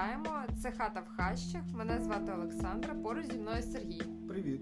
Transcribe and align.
вітаємо! 0.00 0.42
Це 0.62 0.70
хата 0.70 1.00
в 1.00 1.16
хащах. 1.16 1.62
Мене 1.74 2.00
звати 2.00 2.32
Олександра. 2.32 2.94
Поруч 2.94 3.26
зі 3.26 3.38
мною 3.38 3.62
Сергій. 3.62 4.02
Привіт. 4.28 4.60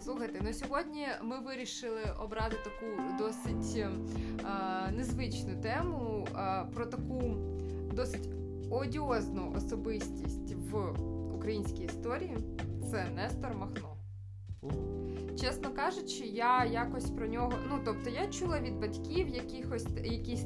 Слухайте, 0.00 0.40
ну 0.44 0.52
сьогодні 0.52 1.06
ми 1.22 1.40
вирішили 1.40 2.02
обрати 2.18 2.56
таку 2.64 3.02
досить 3.18 3.76
е, 3.76 3.90
незвичну 4.92 5.62
тему 5.62 6.28
е, 6.36 6.64
про 6.74 6.86
таку 6.86 7.36
досить 7.92 8.28
одіозну 8.70 9.52
особистість 9.56 10.54
в 10.70 11.00
українській 11.34 11.84
історії. 11.84 12.36
Це 12.90 13.06
Нестор 13.14 13.56
Махно. 13.56 13.96
Чесно 15.40 15.74
кажучи, 15.74 16.24
я 16.24 16.64
якось 16.64 17.10
про 17.10 17.26
нього. 17.26 17.52
Ну 17.68 17.78
тобто 17.84 18.10
я 18.10 18.26
чула 18.26 18.60
від 18.60 18.80
батьків 18.80 19.28
якихось 19.28 19.86
якісь 20.04 20.44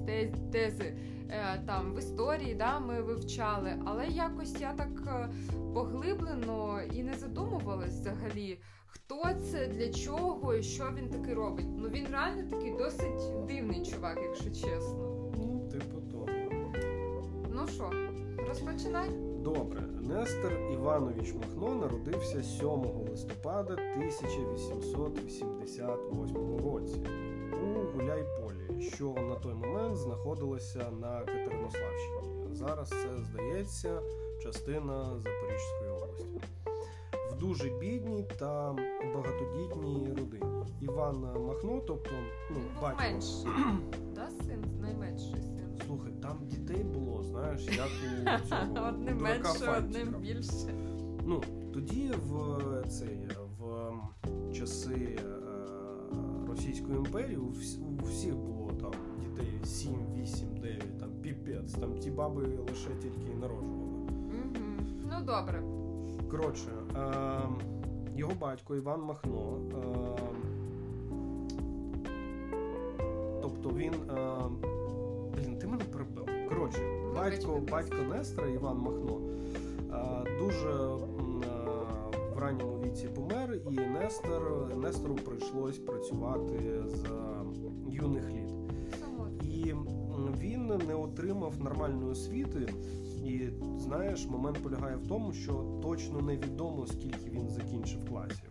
тези 0.52 0.96
е, 1.30 1.62
там 1.66 1.94
в 1.94 1.98
історії, 1.98 2.54
да, 2.54 2.78
ми 2.78 3.02
вивчали, 3.02 3.72
але 3.84 4.06
якось 4.06 4.60
я 4.60 4.72
так 4.72 4.88
е, 5.06 5.28
поглиблено 5.74 6.80
і 6.94 7.02
не 7.02 7.14
задумувалась 7.14 8.00
взагалі, 8.00 8.58
хто 8.86 9.22
це, 9.34 9.66
для 9.66 9.88
чого 9.88 10.54
і 10.54 10.62
що 10.62 10.90
він 10.98 11.08
таки 11.08 11.34
робить. 11.34 11.66
Ну 11.78 11.88
він 11.88 12.06
реально 12.12 12.50
такий 12.50 12.70
досить 12.70 13.46
дивний 13.46 13.82
чувак, 13.82 14.18
якщо 14.22 14.50
чесно. 14.50 15.32
Ну, 15.36 15.68
типу 15.72 16.00
того. 16.00 16.28
Ну 17.52 17.68
що, 17.68 17.90
розпочинай. 18.48 19.29
Добре, 19.40 19.80
Нестор 20.00 20.52
Іванович 20.72 21.34
Махно 21.34 21.74
народився 21.74 22.42
7 22.42 22.68
листопада 23.10 23.72
1888 23.72 26.56
році 26.64 27.00
у 27.52 27.66
Гуляйполі, 27.96 28.80
що 28.80 29.04
на 29.04 29.34
той 29.34 29.54
момент 29.54 29.96
знаходилося 29.96 30.90
на 31.00 31.20
Катеринославщині. 31.20 32.20
Зараз 32.52 32.88
це 32.88 33.18
здається 33.18 34.02
частина 34.42 35.04
Запорізької 35.04 35.90
області. 35.90 36.40
В 37.32 37.36
дуже 37.38 37.70
бідній 37.70 38.24
та 38.38 38.76
багатодітній 39.14 40.08
родині. 40.08 40.64
Іван 40.80 41.20
Махно, 41.46 41.80
тобто 41.86 42.10
ну, 42.50 42.56
батько. 42.82 43.02
менший. 43.02 43.46
Да, 44.14 44.28
син, 44.30 44.64
найменший. 44.80 45.49
Слухай, 45.90 46.12
там 46.22 46.38
дітей 46.42 46.84
було, 46.84 47.22
знаєш, 47.22 47.66
як 47.66 47.88
у 48.44 48.48
цього 48.48 48.88
Одним 48.88 49.18
менше, 49.18 49.74
одним 49.78 50.14
більше. 50.20 50.74
Ну, 51.24 51.42
тоді 51.72 52.12
в 52.28 52.58
цей 52.88 53.18
в 53.58 53.92
часи 54.54 55.18
е, 55.18 55.22
Російської 56.48 56.96
імперії 56.96 57.36
у, 57.36 57.50
всіх 58.02 58.36
було 58.36 58.72
там 58.80 58.92
дітей 59.20 59.64
7, 59.64 59.92
8, 60.22 60.56
9, 60.56 60.98
там 60.98 61.10
піпець. 61.22 61.72
Там 61.72 61.98
ті 61.98 62.10
баби 62.10 62.42
лише 62.42 62.90
тільки 63.02 63.34
народжували. 63.40 63.98
Ну 65.10 65.24
добре. 65.26 65.62
Коротше, 66.30 66.70
е, 66.96 67.40
його 68.16 68.32
батько 68.40 68.76
Іван 68.76 69.02
Махно. 69.02 69.58
Е, 69.72 70.22
тобто 73.42 73.68
він. 73.68 73.94
Блін, 75.34 75.58
ти 75.58 75.66
мене 75.66 75.84
перебив. 75.84 76.48
Коротше, 76.48 76.78
батько, 77.14 77.62
батько 77.70 77.96
Нестора 77.96 78.48
Іван 78.48 78.78
Махно 78.78 79.20
е, 79.92 80.38
дуже 80.38 80.68
е, 80.68 81.10
в 82.34 82.38
ранньому 82.38 82.82
віці 82.84 83.08
помер, 83.08 83.60
і 83.70 83.74
Нестор, 83.74 84.72
Нестору 84.76 85.14
прийшлось 85.14 85.78
працювати 85.78 86.82
з 86.86 87.04
юних 87.90 88.30
літ. 88.30 88.50
І 89.42 89.74
він 90.40 90.66
не 90.88 90.94
отримав 90.94 91.60
нормальної 91.60 92.10
освіти. 92.10 92.74
І 93.24 93.48
знаєш, 93.78 94.26
момент 94.26 94.62
полягає 94.62 94.96
в 94.96 95.06
тому, 95.06 95.32
що 95.32 95.80
точно 95.82 96.20
невідомо, 96.20 96.86
скільки 96.86 97.30
він 97.30 97.48
закінчив 97.48 98.08
класів. 98.08 98.49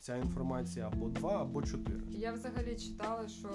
Ця 0.00 0.16
інформація 0.16 0.90
або 0.92 1.08
два, 1.08 1.42
або 1.42 1.62
чотири. 1.62 2.00
Я 2.10 2.32
взагалі 2.32 2.76
читала, 2.76 3.28
що 3.28 3.48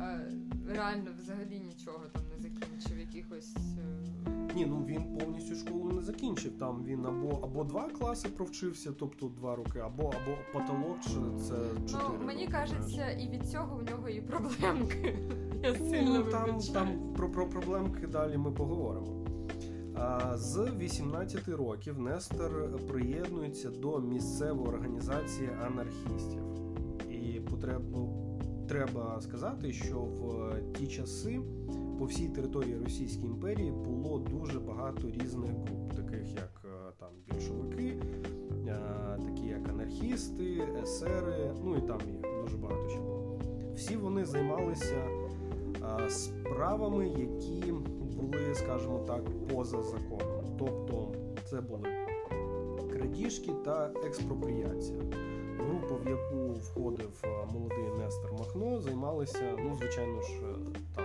е, 0.00 0.32
реально 0.68 1.10
взагалі 1.18 1.60
нічого 1.60 2.04
там 2.12 2.22
не 2.36 2.42
закінчив, 2.42 2.98
якихось. 2.98 3.56
Е... 3.56 4.52
Ні, 4.54 4.66
ну 4.66 4.84
він 4.86 5.18
повністю 5.18 5.54
школу 5.54 5.92
не 5.92 6.02
закінчив. 6.02 6.58
Там 6.58 6.84
він 6.84 7.06
або 7.06 7.28
або 7.42 7.64
два 7.64 7.88
класи 7.88 8.28
провчився, 8.28 8.92
тобто 8.92 9.26
два 9.28 9.56
роки, 9.56 9.78
або 9.78 10.02
або 10.02 10.38
потолок, 10.52 11.00
чи 11.00 11.10
це 11.44 11.54
чотири. 11.90 12.18
Ну, 12.20 12.26
мені 12.26 12.42
роки, 12.42 12.52
кажеться, 12.52 13.10
і 13.10 13.28
від 13.28 13.48
цього 13.48 13.76
в 13.76 13.90
нього 13.90 14.08
і 14.08 14.20
проблемки. 14.20 15.18
Я 15.62 15.74
Ну, 15.80 15.90
сильно 15.90 16.22
там, 16.22 16.58
там 16.58 17.14
про, 17.16 17.32
про 17.32 17.48
проблемки 17.48 18.06
далі 18.06 18.36
ми 18.36 18.50
поговоримо. 18.50 19.26
З 20.34 20.70
18 20.78 21.48
років 21.48 21.98
Нестор 21.98 22.78
приєднується 22.88 23.70
до 23.70 24.00
місцевої 24.00 24.68
організації 24.68 25.48
анархістів. 25.66 26.42
І 27.10 27.40
потрібно, 27.40 28.08
треба 28.68 29.20
сказати, 29.20 29.72
що 29.72 30.00
в 30.00 30.54
ті 30.78 30.86
часи 30.86 31.40
по 31.98 32.04
всій 32.04 32.28
території 32.28 32.76
Російської 32.84 33.26
імперії 33.26 33.70
було 33.70 34.18
дуже 34.18 34.60
багато 34.60 35.10
різних 35.10 35.50
груп, 35.50 35.94
таких 35.96 36.34
як 36.34 36.64
е, 36.64 36.92
там 36.98 37.08
більшовики, 37.30 37.96
е, 38.66 38.78
такі 39.24 39.46
як 39.46 39.68
анархісти, 39.68 40.62
есери, 40.82 41.54
ну 41.64 41.76
і 41.76 41.80
там 41.80 42.00
їх 42.06 42.20
дуже 42.44 42.56
багато 42.56 42.88
ще 42.88 43.00
було. 43.00 43.38
Всі 43.74 43.96
вони 43.96 44.24
займалися 44.24 45.04
справами, 46.08 47.08
які 47.08 47.72
були, 48.26 48.54
скажімо 48.54 49.04
так, 49.06 49.22
поза 49.48 49.82
законом. 49.82 50.56
Тобто 50.58 51.12
це 51.44 51.60
були 51.60 51.88
крадіжки 52.92 53.52
та 53.64 53.90
експропріація. 54.06 55.02
Група, 55.58 55.94
в 55.94 56.08
яку 56.08 56.52
входив 56.52 57.24
молодий 57.52 57.84
Нестор 57.98 58.32
Махно, 58.32 58.80
займалися, 58.80 59.56
ну, 59.58 59.76
звичайно 59.78 60.22
ж, 60.22 60.28
е, 60.28 60.80
там 60.96 61.04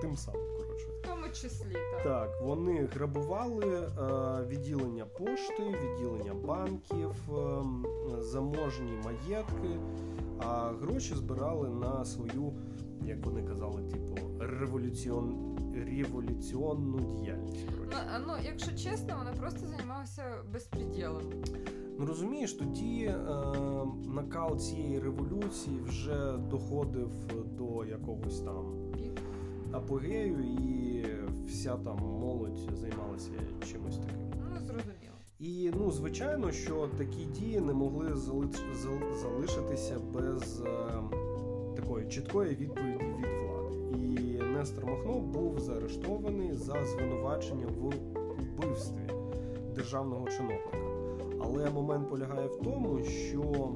тим 0.00 0.16
самим. 0.16 0.42
Коротше. 0.58 0.86
В 0.86 1.06
тому 1.06 1.26
числі, 1.32 1.72
так. 1.72 2.02
Так, 2.02 2.42
вони 2.42 2.88
грабували 2.94 3.66
е, 3.66 3.88
відділення 4.48 5.04
пошти, 5.04 5.62
відділення 5.62 6.34
банків, 6.34 7.14
заможні 8.18 8.92
маєтки, 9.04 9.78
а 10.38 10.72
гроші 10.80 11.14
збирали 11.14 11.68
на 11.68 12.04
свою, 12.04 12.52
як 13.06 13.26
вони 13.26 13.42
казали, 13.42 13.82
типу, 13.82 14.16
революціон... 14.40 15.56
революціонну 15.74 16.98
діяльність. 17.20 17.66
Ну, 17.90 17.96
ну, 18.26 18.32
якщо 18.44 18.70
чесно, 18.70 19.16
вони 19.18 19.40
просто 19.40 19.66
займалися 19.66 20.22
безпреділом. 20.52 21.22
Ну 21.98 22.06
розумієш, 22.06 22.52
тоді 22.52 23.04
е, 23.04 23.16
накал 24.14 24.58
цієї 24.58 24.98
революції 24.98 25.80
вже 25.80 26.36
доходив 26.50 27.10
до 27.58 27.84
якогось 27.84 28.40
там 28.40 28.74
апогею, 29.72 30.40
і 30.40 31.04
вся 31.48 31.76
там 31.76 31.96
молодь 31.96 32.58
займалася 32.80 33.30
чимось 33.72 33.98
таким. 33.98 34.30
Ну, 34.54 34.60
зрозуміло. 34.66 34.90
І 35.38 35.70
ну, 35.78 35.90
звичайно, 35.90 36.50
що 36.52 36.88
такі 36.98 37.24
дії 37.24 37.60
не 37.60 37.72
могли 37.72 38.08
зали- 38.08 38.48
зал- 38.74 39.16
залишитися 39.22 39.98
без 40.14 40.60
е, 40.60 40.66
такої 41.76 42.08
чіткої 42.08 42.54
відповіді 42.56 42.93
Нестор 44.64 44.86
Махно 44.86 45.20
був 45.20 45.60
заарештований 45.60 46.54
за 46.54 46.84
звинувачення 46.84 47.66
в 47.66 47.86
убивстві 47.86 49.10
державного 49.74 50.28
чиновника. 50.28 50.78
Але 51.40 51.70
момент 51.70 52.10
полягає 52.10 52.46
в 52.46 52.56
тому, 52.56 53.04
що 53.04 53.72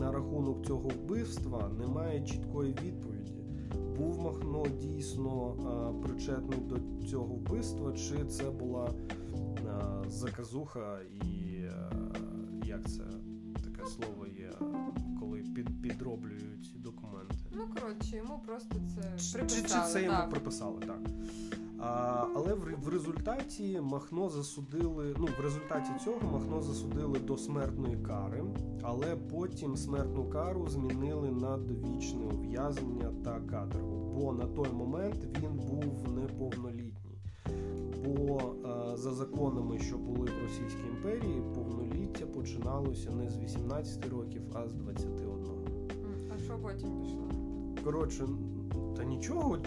на 0.00 0.12
рахунок 0.12 0.66
цього 0.66 0.88
вбивства 0.88 1.70
немає 1.78 2.20
чіткої 2.20 2.74
відповіді. 2.82 3.32
Був 3.98 4.18
Махно 4.18 4.64
дійсно 4.80 5.54
е, 5.54 6.06
причетний 6.06 6.58
до 6.58 7.06
цього 7.06 7.34
вбивства, 7.34 7.92
чи 7.92 8.24
це 8.24 8.50
була 8.50 8.88
е, 8.88 10.10
заказуха 10.10 10.98
і 11.24 11.54
е, 11.54 11.90
як 12.64 12.90
це 12.90 13.02
таке 13.64 13.86
слово 13.86 14.26
є, 14.26 14.50
Коротше, 18.12 18.28
йому 18.28 18.42
просто 18.46 18.74
це 18.94 19.38
Чи, 19.38 19.46
чи, 19.46 19.62
чи 19.62 19.80
це 19.92 20.02
йому 20.02 20.16
так. 20.16 20.30
приписали, 20.30 20.80
так. 20.80 20.98
А, 21.78 22.26
але 22.34 22.54
в, 22.54 22.74
в 22.84 22.88
результаті 22.88 23.80
Махно 23.82 24.28
засудили. 24.28 25.14
Ну, 25.18 25.28
в 25.38 25.42
результаті 25.42 25.90
цього 26.04 26.32
Махно 26.32 26.62
засудили 26.62 27.18
до 27.18 27.36
смертної 27.36 27.96
кари, 27.96 28.44
але 28.82 29.16
потім 29.16 29.76
смертну 29.76 30.24
кару 30.24 30.68
змінили 30.68 31.30
на 31.30 31.56
довічне 31.56 32.24
ув'язнення 32.24 33.12
та 33.24 33.40
каторгу. 33.40 34.12
Бо 34.14 34.32
на 34.32 34.46
той 34.46 34.72
момент 34.72 35.38
він 35.42 35.52
був 35.52 36.12
неповнолітній. 36.14 37.18
Бо 38.04 38.38
е, 38.38 38.96
за 38.96 39.12
законами, 39.12 39.78
що 39.78 39.98
були 39.98 40.30
в 40.30 40.42
Російській 40.42 40.88
імперії, 40.96 41.42
повноліття 41.54 42.26
починалося 42.26 43.10
не 43.10 43.30
з 43.30 43.38
18 43.38 44.08
років, 44.08 44.42
а 44.54 44.68
з 44.68 44.74
21. 44.74 45.28
А 46.34 46.38
що 46.38 46.58
потім 46.62 47.00
пішло? 47.02 47.41
Коротше, 47.84 48.24
та 48.96 49.04
нічого, 49.04 49.58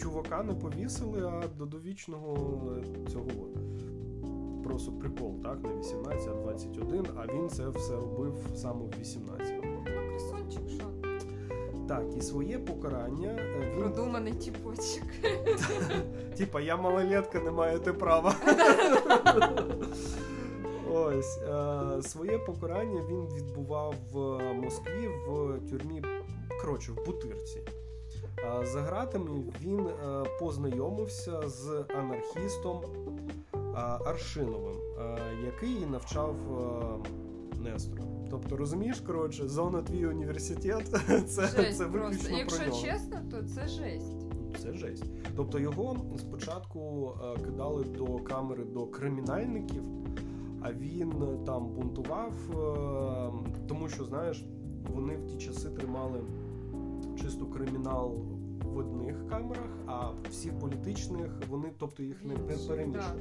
чувака 0.00 0.42
не 0.42 0.54
повісили, 0.54 1.26
а 1.26 1.42
до 1.58 1.66
довічного 1.66 2.36
е, 2.76 3.10
цього 3.10 3.26
просто 4.64 4.92
прикол, 4.92 5.42
так, 5.42 5.62
не 5.62 5.74
18, 5.78 6.28
а 6.28 6.34
21, 6.34 7.06
а 7.16 7.26
він 7.34 7.48
це 7.48 7.68
все 7.68 7.94
робив 7.94 8.34
саме 8.54 8.84
в 8.84 9.00
18. 9.00 9.52
Ну, 9.64 9.84
красунчик, 10.10 10.68
що? 10.68 10.84
Так, 11.88 12.04
і 12.16 12.20
своє 12.20 12.58
покарання 12.58 13.28
е, 13.28 13.72
він. 13.74 13.80
Продуманий 13.80 14.32
тіпочок. 14.32 15.04
Типа, 16.36 16.60
я 16.60 16.76
малолетка, 16.76 17.40
не 17.40 17.50
маєте 17.50 17.92
права. 17.92 18.34
Ось 20.92 21.38
е, 21.38 22.02
своє 22.02 22.38
покарання 22.38 23.02
він 23.10 23.26
відбував 23.36 23.94
в 24.12 24.38
Москві 24.52 25.08
в 25.28 25.58
тюрмі, 25.70 26.02
коротше, 26.62 26.92
в 26.92 27.06
Бутирці. 27.06 27.60
За 28.62 28.80
гратами 28.80 29.30
він 29.62 29.86
е, 29.86 30.24
познайомився 30.40 31.48
з 31.48 31.84
анархістом 31.98 32.80
Аршиновим, 34.04 34.76
е, 34.98 35.18
який 35.44 35.86
навчав 35.86 36.36
е, 37.54 37.60
Нестора. 37.60 38.02
Тобто, 38.30 38.56
розумієш, 38.56 39.00
коротше, 39.00 39.48
зона 39.48 39.82
твій 39.82 40.06
університет 40.06 40.88
це, 41.28 41.46
Жесть 41.46 41.78
це 41.78 41.84
виключно 41.84 42.38
Якщо 42.38 42.58
про 42.58 42.66
нього. 42.66 42.82
чесно, 42.82 43.16
то 43.30 43.42
це 43.42 43.68
жесть. 43.68 44.26
Це 44.62 44.72
жесть. 44.72 45.04
Тобто 45.36 45.58
його 45.58 45.96
спочатку 46.18 47.12
кидали 47.44 47.84
до 47.84 48.18
камери 48.18 48.64
до 48.64 48.86
кримінальників, 48.86 49.82
а 50.62 50.72
він 50.72 51.12
там 51.46 51.68
бунтував, 51.68 52.32
тому 53.68 53.88
що, 53.88 54.04
знаєш, 54.04 54.44
вони 54.94 55.16
в 55.16 55.26
ті 55.26 55.38
часи 55.38 55.70
тримали 55.70 56.20
чисто 57.22 57.46
кримінал 57.46 58.14
в 58.64 58.76
одних 58.76 59.28
камерах, 59.28 59.70
а 59.86 60.10
всі 60.30 60.50
політичних 60.60 61.30
вони, 61.50 61.72
тобто 61.78 62.02
їх 62.02 62.24
не 62.24 62.34
пе- 62.34 62.56
перемішували. 62.68 63.20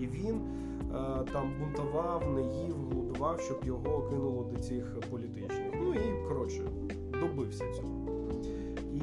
І 0.00 0.06
він 0.06 0.36
е, 0.36 1.24
там 1.32 1.52
бунтував, 1.60 2.30
не 2.34 2.42
їв, 2.42 2.74
голодував, 2.76 3.40
щоб 3.40 3.60
його 3.64 4.02
кинуло 4.10 4.50
до 4.54 4.58
цих 4.60 4.96
політичних. 5.10 5.72
Ну 5.74 5.94
і 5.94 6.28
коротше, 6.28 6.62
добився 7.20 7.64
цього. 7.76 7.88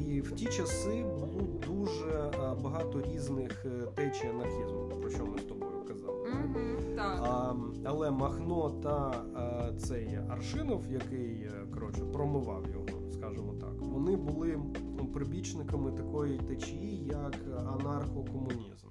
І 0.08 0.20
в 0.20 0.32
ті 0.32 0.46
часи 0.46 1.04
було 1.20 1.46
дуже 1.66 2.10
е, 2.34 2.54
багато 2.62 3.02
різних 3.02 3.66
е, 3.66 3.86
течій 3.94 4.26
анархізму, 4.26 4.88
про 5.00 5.10
що 5.10 5.26
ми 5.26 5.38
з 5.38 5.42
тобою 5.42 5.72
казали. 5.88 6.18
Угу, 6.20 6.94
так. 6.96 7.20
А, 7.22 7.54
але 7.84 8.10
Махно 8.10 8.70
та 8.70 9.24
е, 9.36 9.78
цей 9.78 10.18
Аршинов, 10.28 10.82
який 10.90 11.50
коротше 11.74 12.02
промивав 12.12 12.64
його, 12.72 12.99
скажімо 13.30 13.54
так, 13.60 13.80
вони 13.80 14.16
були 14.16 14.58
ну, 14.98 15.06
прибічниками 15.06 15.92
такої 15.92 16.38
течії, 16.38 17.06
як 17.06 17.36
анархокомунізм, 17.58 18.86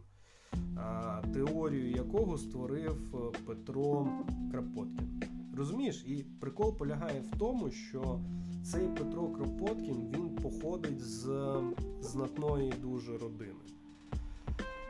теорію 1.34 1.92
якого 1.92 2.38
створив 2.38 3.12
Петро 3.46 4.08
Крапоткін. 4.52 5.22
Розумієш, 5.58 6.04
і 6.08 6.26
прикол 6.40 6.78
полягає 6.78 7.22
в 7.22 7.38
тому, 7.38 7.72
що 7.72 8.20
цей 8.64 8.88
Петро 8.88 9.28
Кропоткін 9.28 10.14
він 10.16 10.36
походить 10.36 11.02
з 11.02 11.28
знатної 12.02 12.74
дуже 12.82 13.18
родини. 13.18 13.54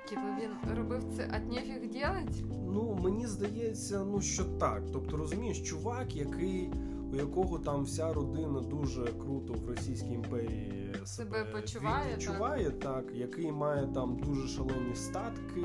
Типу 0.10 0.22
він 0.22 0.78
робив 0.78 1.04
це 1.16 1.31
от 1.38 1.54
нефіг 1.54 1.92
делать? 1.92 2.44
Ну, 2.68 3.00
мені 3.04 3.28
здається, 3.28 4.06
ну 4.06 4.22
що 4.22 4.44
так. 4.44 4.84
Тобто, 4.94 5.18
розумієш, 5.18 5.62
чувак, 5.62 6.16
який, 6.16 6.69
у 7.13 7.15
якого 7.15 7.59
там 7.59 7.83
вся 7.83 8.13
родина 8.13 8.59
дуже 8.61 9.06
круто 9.06 9.53
в 9.53 9.69
Російській 9.69 10.13
імперії 10.13 10.75
Себе 11.06 11.45
почуває, 11.45 12.15
відчуває, 12.15 12.71
так. 12.71 13.06
який 13.13 13.51
має 13.51 13.88
там 13.88 14.17
дуже 14.25 14.47
шалені 14.47 14.95
статки, 14.95 15.63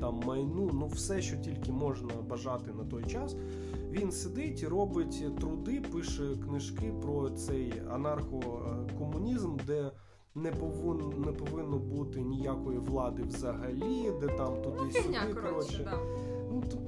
там 0.00 0.20
майну, 0.26 0.70
ну 0.72 0.86
все, 0.86 1.22
що 1.22 1.36
тільки 1.36 1.72
можна 1.72 2.14
бажати 2.28 2.72
на 2.72 2.84
той 2.84 3.04
час. 3.04 3.36
Він 3.90 4.12
сидить 4.12 4.62
робить 4.64 5.36
труди, 5.40 5.80
пише 5.92 6.22
книжки 6.48 6.94
про 7.02 7.30
цей 7.30 7.72
анархокомунізм, 7.90 9.56
де 9.66 9.90
не 10.34 10.52
повинно, 10.52 11.12
не 11.26 11.32
повинно 11.32 11.78
бути 11.78 12.20
ніякої 12.20 12.78
влади 12.78 13.22
взагалі, 13.22 14.12
де 14.20 14.26
там 14.26 14.54
Ну, 14.56 14.62
туди-сюди. 14.62 15.18
коротше, 15.42 15.84
да. 15.84 15.98
Ну 16.50 16.62
тут. 16.70 16.80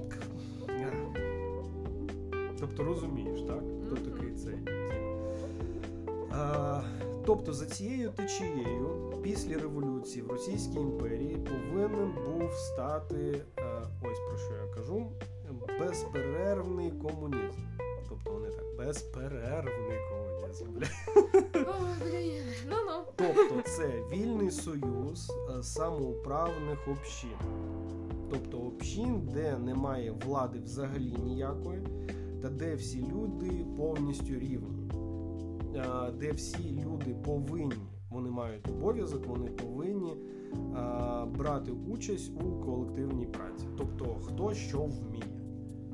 Тобто 2.60 2.84
розумієш, 2.84 3.25
так? 3.25 3.25
Хто 3.86 3.96
такий 3.96 4.34
цей. 4.34 4.58
А, 6.30 6.82
тобто 7.26 7.52
за 7.52 7.66
цією 7.66 8.10
течією 8.10 9.12
після 9.22 9.58
революції 9.58 10.22
в 10.22 10.30
Російській 10.30 10.78
імперії 10.78 11.36
повинен 11.36 12.12
був 12.26 12.52
стати 12.52 13.42
е, 13.58 13.62
ось 14.02 14.18
про 14.28 14.38
що 14.38 14.54
я 14.66 14.74
кажу: 14.74 15.06
безперервний 15.80 16.90
комунізм. 16.90 17.60
Тобто 18.08 18.30
вони 18.30 18.48
так, 18.48 18.86
безперервний 18.86 19.98
комунізм. 20.10 20.66
Бля. 20.70 20.86
Ну-ну. 22.70 23.04
Тобто 23.16 23.70
це 23.70 23.88
вільний 24.12 24.50
союз 24.50 25.32
е, 25.58 25.62
самоуправних 25.62 26.88
общин. 26.88 27.38
Тобто 28.30 28.58
общин, 28.58 29.28
де 29.34 29.58
немає 29.58 30.14
влади 30.26 30.58
взагалі 30.58 31.14
ніякої, 31.24 31.82
та 32.46 32.52
де 32.52 32.74
всі 32.74 33.04
люди 33.12 33.64
повністю 33.76 34.34
рівні, 34.34 34.90
де 36.20 36.32
всі 36.32 36.80
люди 36.84 37.16
повинні, 37.24 37.86
вони 38.10 38.30
мають 38.30 38.68
обов'язок, 38.68 39.26
вони 39.26 39.46
повинні 39.50 40.16
брати 41.38 41.72
участь 41.92 42.32
у 42.42 42.64
колективній 42.64 43.26
праці. 43.26 43.66
Тобто 43.78 44.04
хто 44.22 44.54
що 44.54 44.78
вміє. 44.78 45.24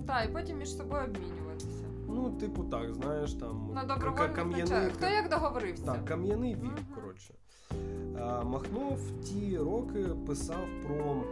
Так, 0.07 0.29
і 0.31 0.33
потім 0.33 0.59
між 0.59 0.77
собою 0.77 1.03
обмінюватися. 1.05 1.85
Ну, 2.09 2.31
типу, 2.31 2.65
так, 2.65 2.95
знаєш, 2.95 3.35
там 3.35 3.71
На 3.75 3.85
кам'яний- 4.29 4.91
Хто 4.95 5.07
як 5.07 5.31
договорився? 5.31 5.85
Так, 5.85 6.05
кам'яний 6.05 6.55
вік, 6.55 6.65
Мгм. 6.65 6.77
коротше. 6.95 7.35
А, 8.21 8.45
Махно 8.45 8.91
в 8.91 9.25
ті 9.25 9.59
роки 9.59 10.05
писав 10.27 10.65
про 10.87 11.23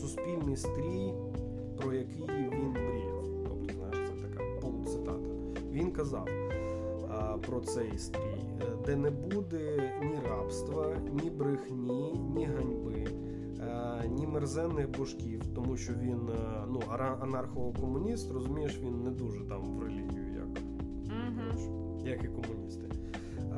суспільний 0.00 0.56
стрій, 0.56 1.12
про 1.76 1.92
який 1.92 2.22
він 2.22 2.70
мріяв. 2.70 2.95
Він 5.76 5.90
казав 5.90 6.28
а, 7.10 7.38
про 7.38 7.60
цей 7.60 7.98
стрій, 7.98 8.44
е, 8.62 8.66
де 8.86 8.96
не 8.96 9.10
буде 9.10 9.92
ні 10.02 10.18
рабства, 10.30 10.96
ні 11.22 11.30
брехні, 11.30 12.12
ні 12.36 12.44
ганьби. 12.46 13.06
е, 13.60 14.08
Ні 14.08 14.26
мерзенних 14.26 14.90
божків, 14.98 15.42
тому 15.54 15.76
що 15.76 15.92
він 15.92 16.28
е, 16.28 16.64
ну, 16.68 16.80
анархокомуніст, 17.20 18.30
розумієш, 18.32 18.78
він 18.82 19.02
не 19.04 19.10
дуже 19.10 19.44
там 19.44 19.62
в 19.62 19.82
релігію, 19.82 20.34
як 20.34 20.48
Угу. 21.06 22.06
як 22.06 22.24
і 22.24 22.28
комуністи. 22.28 22.88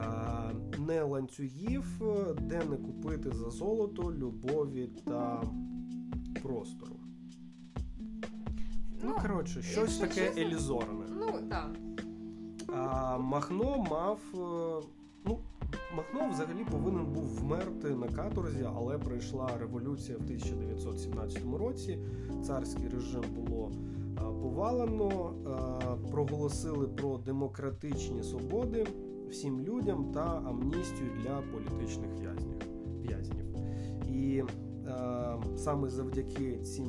А, 0.01 0.51
не 0.79 1.03
ланцюгів, 1.03 2.01
де 2.41 2.61
не 2.71 2.77
купити 2.77 3.31
за 3.31 3.51
золото, 3.51 4.13
любові 4.13 4.89
та 5.05 5.43
простору. 6.43 6.97
Ну, 9.05 9.09
Ну, 9.09 9.15
коротше, 9.23 9.63
щось 9.63 9.99
таке 9.99 10.15
чесно, 10.15 10.43
елізорне. 10.43 11.05
Ну, 11.19 11.49
так. 11.51 11.71
А 12.73 13.19
Махно 13.19 13.87
мав. 13.91 14.19
е, 14.35 14.87
Ну, 15.27 15.39
Махно 15.97 16.31
взагалі 16.31 16.65
повинен 16.71 17.07
був 17.07 17.25
вмерти 17.25 17.89
на 17.91 18.09
каторзі, 18.09 18.69
але 18.77 18.99
прийшла 18.99 19.51
революція 19.61 20.19
в 20.19 20.21
1917 20.21 21.43
році. 21.59 21.99
Царський 22.43 22.89
режим 22.89 23.25
було 23.37 23.71
е, 23.71 24.21
повалено, 24.43 25.33
е, 25.47 26.11
проголосили 26.11 26.89
про 26.89 27.19
демократичні 27.19 28.23
свободи 28.23 28.87
всім 29.31 29.61
людям 29.61 30.11
та 30.15 30.43
амністію 30.47 31.11
для 31.23 31.43
політичних 31.53 32.11
в'язнів. 33.03 33.45
І 34.09 34.45
саме 35.57 35.89
завдяки 35.89 36.59
цим 36.59 36.87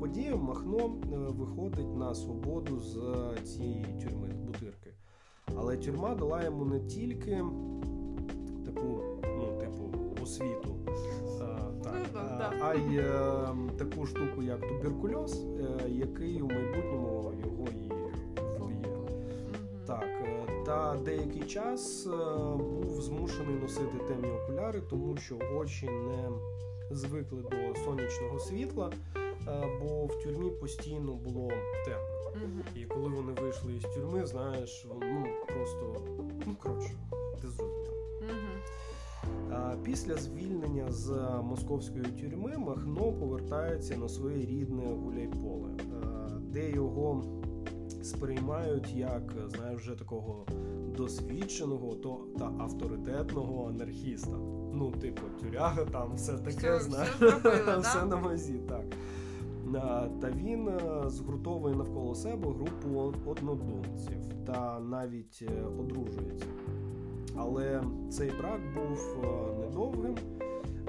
подіям 0.00 0.42
Махно 0.42 0.88
виходить 1.28 1.96
на 1.96 2.14
свободу 2.14 2.80
з 2.80 2.96
цієї 3.44 3.86
тюрми, 4.02 4.28
бутирки. 4.46 4.83
Але 5.58 5.76
тюрма 5.76 6.14
дала 6.14 6.42
йому 6.44 6.64
не 6.64 6.80
тільки 6.80 7.30
таку, 8.66 9.00
ну, 9.38 9.60
типу, 9.60 9.98
освіту, 10.22 10.76
е, 11.40 11.46
так, 11.84 11.94
Ну, 12.14 12.20
а- 12.20 12.66
а 12.68 12.74
й 12.74 12.96
е, 12.98 13.08
таку 13.78 14.06
штуку, 14.06 14.42
як 14.42 14.60
туберкульоз, 14.68 15.44
е, 15.44 15.88
який 15.90 16.42
у 16.42 16.46
майбутньому 16.46 17.32
його 17.44 17.66
і 17.84 17.92
вб'є. 18.62 18.96
Так, 19.86 20.04
е, 20.24 20.46
та 20.66 20.96
деякий 21.04 21.42
час 21.42 22.06
е, 22.06 22.10
був 22.56 23.00
змушений 23.02 23.54
носити 23.62 23.98
темні 24.08 24.30
окуляри, 24.30 24.80
тому 24.90 25.16
що 25.16 25.36
очі 25.56 25.86
не 25.86 26.28
звикли 26.90 27.42
до 27.42 27.80
сонячного 27.84 28.38
світла, 28.38 28.90
е, 29.16 29.20
бо 29.80 30.06
в 30.06 30.22
тюрмі 30.22 30.50
постійно 30.50 31.14
було 31.14 31.48
темно. 31.84 32.30
Мгм. 32.34 32.62
І 32.76 32.84
коли 32.84 33.08
вони 33.08 33.32
вийшли 33.32 33.74
із 33.74 33.82
тюрми, 33.82 34.26
знаєш, 34.26 34.86
ну 35.02 35.26
просто 35.46 36.02
ну 36.46 36.56
коротше, 36.62 36.90
ти 37.42 37.48
зрозумів. 37.48 37.84
А, 39.50 39.74
Після 39.84 40.14
звільнення 40.14 40.92
з 40.92 41.10
московської 41.42 42.04
тюрми 42.04 42.58
Махно 42.58 43.12
повертається 43.12 43.96
на 43.96 44.08
своє 44.08 44.46
рідне 44.46 44.82
Гуляйполе, 45.04 45.68
де 46.40 46.70
його 46.70 47.24
сприймають 48.02 48.92
як 48.94 49.22
знаєш, 49.48 49.80
вже 49.80 49.94
такого 49.94 50.46
досвідченого 50.96 51.94
то 51.94 52.20
та 52.38 52.52
авторитетного 52.58 53.68
анархіста. 53.68 54.36
Ну, 54.76 54.92
типу, 55.00 55.22
тюряга 55.40 55.84
там 55.84 56.14
все 56.16 56.32
таке, 56.32 56.76
все, 56.76 56.80
знаєш, 56.80 57.10
все, 57.14 57.28
зробила, 57.28 57.78
все 57.78 58.00
да? 58.00 58.06
на 58.06 58.16
мазі, 58.16 58.60
так. 58.68 58.84
Та 60.20 60.30
він 60.36 60.70
згуртовує 61.06 61.74
навколо 61.74 62.14
себе 62.14 62.48
групу 62.48 63.12
однодумців 63.26 64.24
та 64.46 64.80
навіть 64.80 65.44
е, 65.50 65.64
одружується. 65.80 66.46
Але 67.36 67.82
цей 68.10 68.30
брак 68.38 68.60
був 68.74 69.16
е, 69.24 69.54
недовгим. 69.60 70.14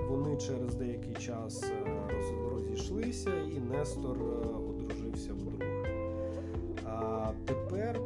Вони 0.09 0.37
через 0.37 0.75
деякий 0.75 1.13
час 1.13 1.63
е, 1.63 2.49
розійшлися, 2.51 3.31
і 3.35 3.59
Нестор 3.59 4.17
одружився 4.69 5.33
вдруге. 5.33 5.83
А 6.85 7.31
тепер 7.45 7.99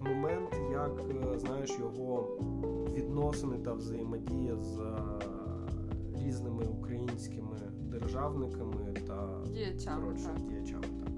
момент, 0.00 0.60
як 0.72 1.02
знаєш, 1.36 1.78
його 1.78 2.28
відносини 2.94 3.58
та 3.58 3.72
взаємодія 3.72 4.56
з 4.56 4.80
різними 6.24 6.64
українськими 6.64 7.56
державниками 7.98 8.94
та 9.06 9.44
діячами. 9.54 10.02
Коротше, 10.02 10.24
так. 10.24 10.48
діячами 10.48 10.82
так. 10.82 11.08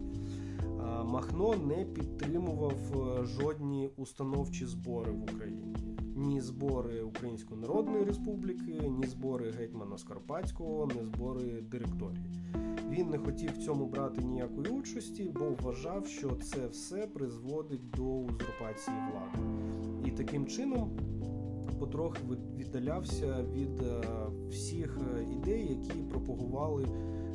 Махно 1.04 1.54
не 1.56 1.84
підтримував 1.84 2.74
жодні 3.22 3.90
установчі 3.96 4.66
збори 4.66 5.12
в 5.12 5.22
Україні. 5.22 5.76
Ні 6.16 6.40
збори 6.40 7.02
Української 7.02 7.60
Народної 7.60 8.04
Республіки, 8.04 8.90
ні 8.98 9.06
збори 9.06 9.50
гетьмана 9.50 9.98
Скоропадського, 9.98 10.88
ні 10.94 11.04
збори 11.04 11.62
директорії. 11.62 12.24
Він 12.90 13.10
не 13.10 13.18
хотів 13.18 13.52
в 13.52 13.58
цьому 13.58 13.86
брати 13.86 14.22
ніякої 14.22 14.68
участі, 14.68 15.30
бо 15.34 15.50
вважав, 15.60 16.06
що 16.06 16.30
це 16.30 16.66
все 16.66 17.06
призводить 17.06 17.90
до 17.90 18.04
узурпації 18.04 18.96
влади. 19.12 19.48
І 20.04 20.10
таким 20.10 20.46
чином 20.46 20.98
потрохи 21.80 22.20
віддалявся 22.56 23.44
від 23.52 23.82
всіх 24.50 24.98
ідей, 25.32 25.68
які 25.68 26.02
пропагували 26.02 26.86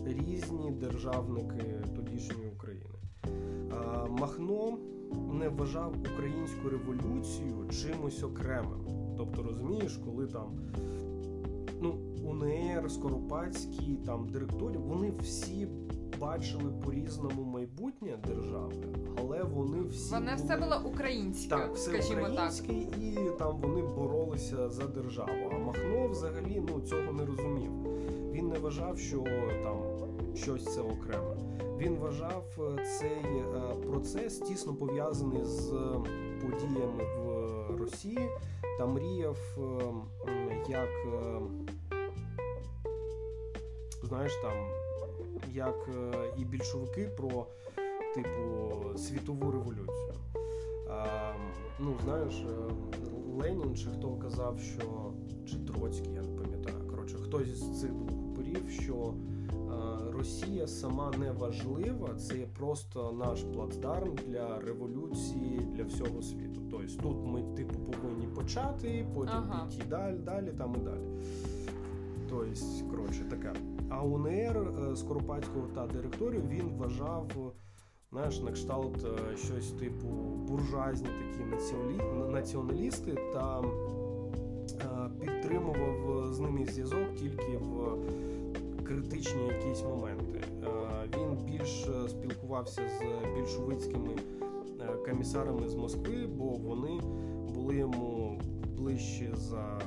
різні 0.06 0.72
державники 0.72 1.64
тодішньої 1.96 2.50
України. 2.50 2.96
Махно 4.10 4.78
не 5.34 5.50
вважав 5.50 5.96
українську 6.14 6.70
революцію 6.70 7.70
чимось 7.70 8.24
окремим. 8.24 8.86
Тобто, 9.18 9.44
розумієш, 9.44 10.00
коли 10.06 10.28
там 10.28 10.60
ну, 11.82 11.96
УНР, 12.24 12.92
Скоропадський, 12.92 13.98
там 14.06 14.30
директорів, 14.30 14.82
вони 14.82 15.14
всі 15.20 15.68
бачили 16.20 16.72
по-різному 16.86 17.44
майбутнє 17.66 18.18
держави, 18.28 18.74
але 19.18 19.44
вони 19.44 19.84
всі 19.84 20.14
Вони 20.14 20.32
були... 20.36 20.46
все 20.46 20.58
було 20.58 20.82
українське, 20.86 21.50
так, 21.50 21.76
все 21.76 21.90
скажімо 21.90 22.22
українське, 22.22 22.68
так. 22.68 22.98
і 23.02 23.18
там 23.40 23.58
вони 23.62 23.82
боролися 23.82 24.70
за 24.70 24.84
державу. 24.84 25.52
А 25.52 25.58
Махно 25.58 26.08
взагалі 26.08 26.64
ну 26.70 26.82
цього 26.82 27.14
не 27.14 27.26
розумів. 27.26 27.72
Він 28.32 28.48
не 28.48 28.60
вважав, 28.60 29.00
що 29.00 29.24
там 29.64 29.78
щось 30.36 30.76
це 30.76 30.82
окреме. 30.82 31.36
Він 31.78 31.96
вважав 31.96 32.44
цей 33.00 33.44
процес 33.92 34.40
тісно 34.40 34.74
пов'язаний 34.74 35.46
з 35.46 35.70
подіями 36.42 37.04
в 37.70 37.82
Росії 37.82 38.30
та 38.78 38.86
мріяв, 38.86 39.38
як 40.70 40.90
знаєш, 44.04 44.36
там 44.36 44.54
як 45.56 45.90
і 46.38 46.46
більшовики 46.46 47.10
про 47.18 47.48
типу 48.16 48.98
світову 48.98 49.52
революцію. 49.52 50.14
Ну, 51.80 51.94
знаєш, 52.04 52.46
Ленін 53.38 53.76
чи 53.76 53.90
хто 53.90 54.12
казав, 54.12 54.60
що 54.60 55.14
чи 55.46 55.58
Троцький, 55.58 56.14
я 56.14 56.22
не 56.22 56.42
пам'ятаю. 56.42 56.88
Коротше, 56.90 57.18
хтось 57.18 57.48
з 57.48 57.82
цих 57.82 57.92
двох 57.94 58.12
упорів, 58.12 58.70
що 58.70 59.14
Росія 60.14 60.68
сама 60.68 61.12
не 61.20 61.32
важлива, 61.32 62.16
це 62.16 62.38
є 62.38 62.48
просто 62.58 63.12
наш 63.12 63.44
плацдарм 63.44 64.16
для 64.28 64.60
революції 64.60 65.60
для 65.74 65.84
всього 65.84 66.22
світу. 66.22 66.62
Тобто 66.72 66.88
тут 67.02 67.18
ми 67.26 67.42
типу 67.56 67.80
повинні 67.80 68.28
почати, 68.28 69.08
потім 69.14 69.34
Ага. 69.34 69.68
піти 69.70 69.84
далі, 69.90 70.18
далі, 70.18 70.52
там 70.58 70.76
і 70.76 70.80
далі. 70.80 71.24
Тобто, 72.30 72.46
коротше, 72.92 73.26
таке. 73.30 73.54
А 73.90 74.04
УНР 74.04 74.58
е, 74.58 74.96
Скоропадського 74.96 75.68
та 75.76 75.88
директорію 75.88 76.42
він 76.50 76.70
вважав, 76.78 77.32
знаєш, 78.12 78.42
на 78.42 78.52
кшталт 78.52 79.06
е, 79.06 79.38
щось 79.38 79.72
типу 79.72 80.08
буржуазні 80.48 81.08
такі 81.08 81.44
націоналі- 81.56 82.32
націоналісти 82.32 83.18
та 83.34 83.62
е, 83.62 85.10
підтримував 85.20 86.34
з 86.34 86.40
ними 86.40 86.66
зв'язок 86.66 87.16
тільки 87.16 87.58
в 87.58 87.98
критичні 88.84 89.48
якісь 89.48 89.84
моменти. 89.84 90.42
Він 91.18 91.38
більш 91.46 91.88
спілкувався 92.10 92.82
з 92.88 93.36
більшовицькими 93.40 94.16
комісарами 95.06 95.70
з 95.70 95.76
Москви, 95.76 96.28
бо 96.38 96.46
вони 96.46 97.00
були 97.56 97.76
йому 97.76 98.40
ближче 98.78 99.32
за 99.36 99.80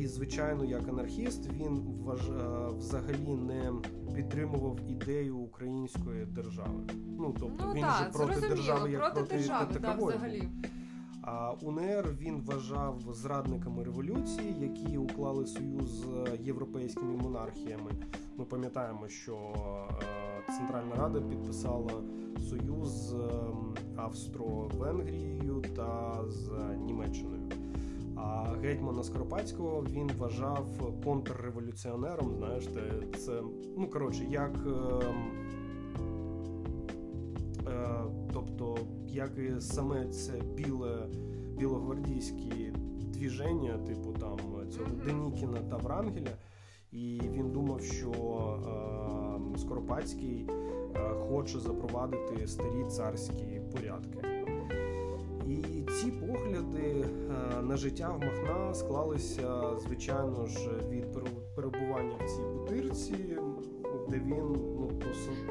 І, 0.00 0.06
звичайно, 0.06 0.64
як 0.64 0.88
анархіст, 0.88 1.48
він 1.52 1.80
вваж... 1.80 2.28
е, 2.30 2.68
взагалі 2.78 3.36
не 3.36 3.72
підтримував 4.14 4.78
ідею 4.88 5.36
української 5.36 6.26
держави. 6.26 6.80
Ну 7.18 7.34
тобто 7.40 7.64
Ну 7.66 7.72
він 7.74 7.82
так, 7.82 8.04
же 8.04 8.10
проти 8.18 8.40
держави 8.40 8.90
як 8.90 9.00
проти, 9.00 9.14
проти 9.14 9.36
держави, 9.36 9.66
так, 9.72 9.82
такової. 9.82 10.16
взагалі. 10.16 10.48
А 11.22 11.52
УНР 11.62 12.16
він 12.20 12.40
вважав 12.46 13.00
зрадниками 13.12 13.84
революції, 13.84 14.54
які 14.60 14.98
уклали 14.98 15.46
союз 15.46 15.88
з 15.90 16.06
європейськими 16.40 17.16
монархіями. 17.16 17.90
Ми 18.36 18.44
пам'ятаємо, 18.44 19.08
що 19.08 19.36
е, 20.48 20.52
Центральна 20.58 20.94
Рада 20.94 21.20
підписала 21.20 21.92
союз 22.50 22.88
з 22.88 23.12
ем, 23.14 23.74
Австро-Венгрією 23.96 25.62
та 25.76 26.18
з 26.28 26.50
Німеччиною. 26.86 27.42
А 28.16 28.54
гетьмана 28.62 29.02
Скоропадського 29.02 29.84
він 29.90 30.10
вважав 30.18 30.66
контрреволюціонером. 31.04 32.34
Знаєш, 32.38 32.68
це 33.18 33.42
ну 33.76 33.90
коротше, 33.90 34.26
як. 34.30 34.56
ем, 34.66 35.46
Е, 37.68 38.04
тобто, 38.32 38.78
як 39.06 39.30
і 39.38 39.60
саме 39.60 40.08
це 40.08 40.32
біле 40.54 41.06
білогвардійське 41.58 42.72
двіження, 42.98 43.78
типу 43.78 44.12
там 44.12 44.38
цього 44.70 44.90
Денікіна 45.04 45.60
та 45.70 45.76
Врангеля, 45.76 46.36
і 46.92 47.20
він 47.32 47.50
думав, 47.50 47.82
що 47.82 48.10
е, 49.54 49.58
Скоропадський 49.58 50.46
е, 50.94 50.98
хоче 51.28 51.58
запровадити 51.58 52.46
старі 52.46 52.84
царські 52.88 53.60
порядки. 53.72 54.35
І 55.48 55.82
ці 56.00 56.10
погляди 56.10 57.04
е, 57.30 57.62
на 57.62 57.76
життя 57.76 58.08
в 58.10 58.24
Махна 58.24 58.74
склалися, 58.74 59.76
звичайно 59.86 60.46
ж, 60.46 60.70
від 60.90 61.06
перебування 61.56 62.16
в 62.24 62.30
цій 62.30 62.42
бутирці, 62.42 63.12
де 64.08 64.16
він 64.18 64.52
ну, 64.80 64.90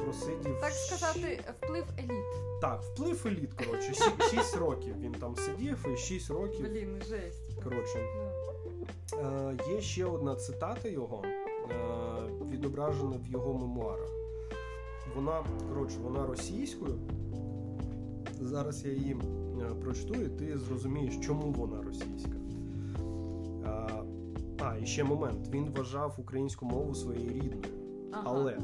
просидів 0.04 0.60
Так 0.60 0.72
сказати, 0.72 1.40
вплив 1.62 1.84
еліт. 1.98 2.60
так, 2.60 2.82
вплив 2.82 3.26
еліт, 3.26 3.52
коротше, 3.54 3.92
Сі- 3.94 4.36
6 4.36 4.56
років 4.56 4.94
він 5.00 5.12
там 5.12 5.36
сидів, 5.36 5.86
і 5.94 5.96
6 5.96 6.30
років. 6.30 6.66
Блін, 6.70 7.02
жесть. 7.08 7.62
Коротше, 7.64 7.98
Ну. 8.16 9.18
е, 9.18 9.56
є 9.74 9.80
ще 9.80 10.04
одна 10.04 10.36
цитата 10.36 10.88
його, 10.88 11.22
е, 11.24 11.74
відображена 12.50 13.20
в 13.28 13.32
його 13.32 13.54
мемуарах. 13.54 14.08
Вона, 15.16 15.44
коротше, 15.68 15.96
вона 16.02 16.26
російською. 16.26 16.94
Зараз 18.45 18.85
я 18.85 18.91
її 18.91 19.17
е, 19.61 19.75
прочту, 19.81 20.13
і 20.13 20.29
ти 20.29 20.57
зрозумієш, 20.57 21.17
чому 21.21 21.51
вона 21.51 21.81
російська. 21.81 22.31
Е, 23.65 24.03
а, 24.59 24.77
і 24.77 24.85
ще 24.85 25.03
момент. 25.03 25.49
Він 25.53 25.69
вважав 25.77 26.15
українську 26.17 26.65
мову 26.65 26.95
своєю 26.95 27.29
рідною. 27.29 27.63
Ага. 28.11 28.23
Але 28.25 28.57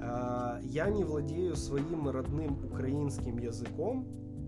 э, 0.00 0.60
я 0.64 0.90
не 0.90 1.04
владею 1.04 1.56
своим 1.56 2.08
родным 2.08 2.56
украинским 2.64 3.38
языком, 3.38 4.06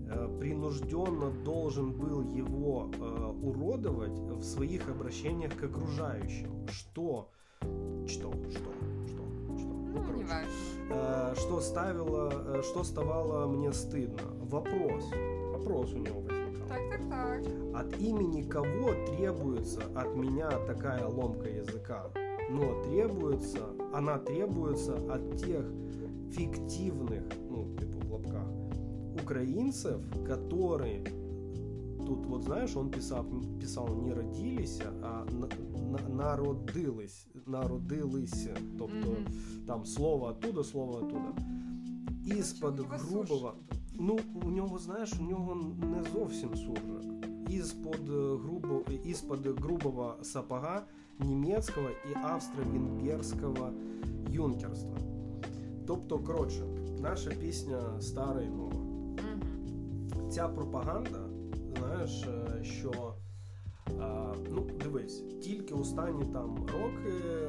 э, 0.09 0.39
принужденно 0.39 1.31
должен 1.45 1.91
был 1.91 2.21
его 2.21 2.89
э, 2.91 3.33
уродовать 3.41 4.19
в 4.19 4.43
своих 4.43 4.89
обращениях 4.89 5.55
к 5.55 5.63
окружающим. 5.63 6.67
Что? 6.67 7.29
Что? 8.07 8.33
Что? 8.51 8.86
Ну, 9.92 10.00
короче. 10.00 10.16
не 10.16 10.24
важно. 10.24 10.48
Э, 10.90 11.34
что 11.36 11.60
ставило, 11.60 12.30
э, 12.32 12.62
что 12.62 12.84
ставало 12.84 13.46
мне 13.46 13.72
стыдно? 13.72 14.22
Вопрос. 14.42 15.04
Вопрос 15.52 15.92
у 15.92 15.98
него 15.98 16.20
возникал. 16.20 16.68
Так, 16.68 16.90
так, 16.90 17.08
так. 17.08 17.42
От 17.74 18.00
имени 18.00 18.42
кого 18.42 18.92
требуется 19.06 19.82
от 19.94 20.14
меня 20.16 20.50
такая 20.66 21.06
ломка 21.06 21.48
языка? 21.48 22.10
Но 22.50 22.82
требуется, 22.84 23.60
она 23.92 24.18
требуется 24.18 24.94
от 25.12 25.36
тех 25.36 25.66
фиктивных, 26.32 27.24
ну, 27.50 27.74
типа 27.78 27.98
в 28.06 28.12
лапках, 28.12 29.22
украинцев, 29.22 30.00
которые 30.26 31.04
тут, 32.08 32.24
вот 32.26 32.44
знаешь, 32.44 32.74
он 32.74 32.90
писал, 32.90 33.26
писал 33.60 33.88
не 33.88 34.12
родились, 34.14 34.80
а 35.02 35.26
на, 35.30 35.48
на, 35.78 36.08
народились, 36.08 37.26
народилися. 37.48 38.56
Тобто 38.78 39.10
Мгм. 39.10 39.26
там 39.66 39.84
слово 39.84 40.26
оттуда, 40.26 40.64
слово 40.64 40.96
оттуда. 40.96 41.32
Із-под 42.38 42.80
грубого. 42.80 43.52
Ну, 44.00 44.18
у 44.46 44.50
нього, 44.50 44.78
знаєш, 44.78 45.12
у 45.20 45.22
нього 45.22 45.54
не 45.94 46.02
зовсім 46.12 46.48
суржик. 46.56 47.28
Із-под 47.50 48.08
е, 48.08 48.36
грубо, 48.42 48.82
із-под 49.04 49.46
грубого 49.60 50.14
сапога 50.22 50.82
німецького 51.18 51.88
і 52.12 52.14
австро-венгерського 52.26 53.70
юнкерства. 54.30 54.96
Тобто, 55.86 56.18
коротше, 56.18 56.62
наша 57.00 57.30
пісня 57.30 58.00
стара 58.00 58.42
і 58.42 58.48
нова. 58.48 58.72
Ця 60.30 60.48
пропаганда, 60.48 61.20
знаєш, 61.78 62.22
е, 62.22 62.64
що 62.64 62.90
е, 62.90 63.27
ну, 64.50 64.66
дивись, 64.82 65.24
тільки 65.42 65.74
останні 65.74 66.24
там 66.32 66.56
роки 66.56 67.16
е, 67.30 67.48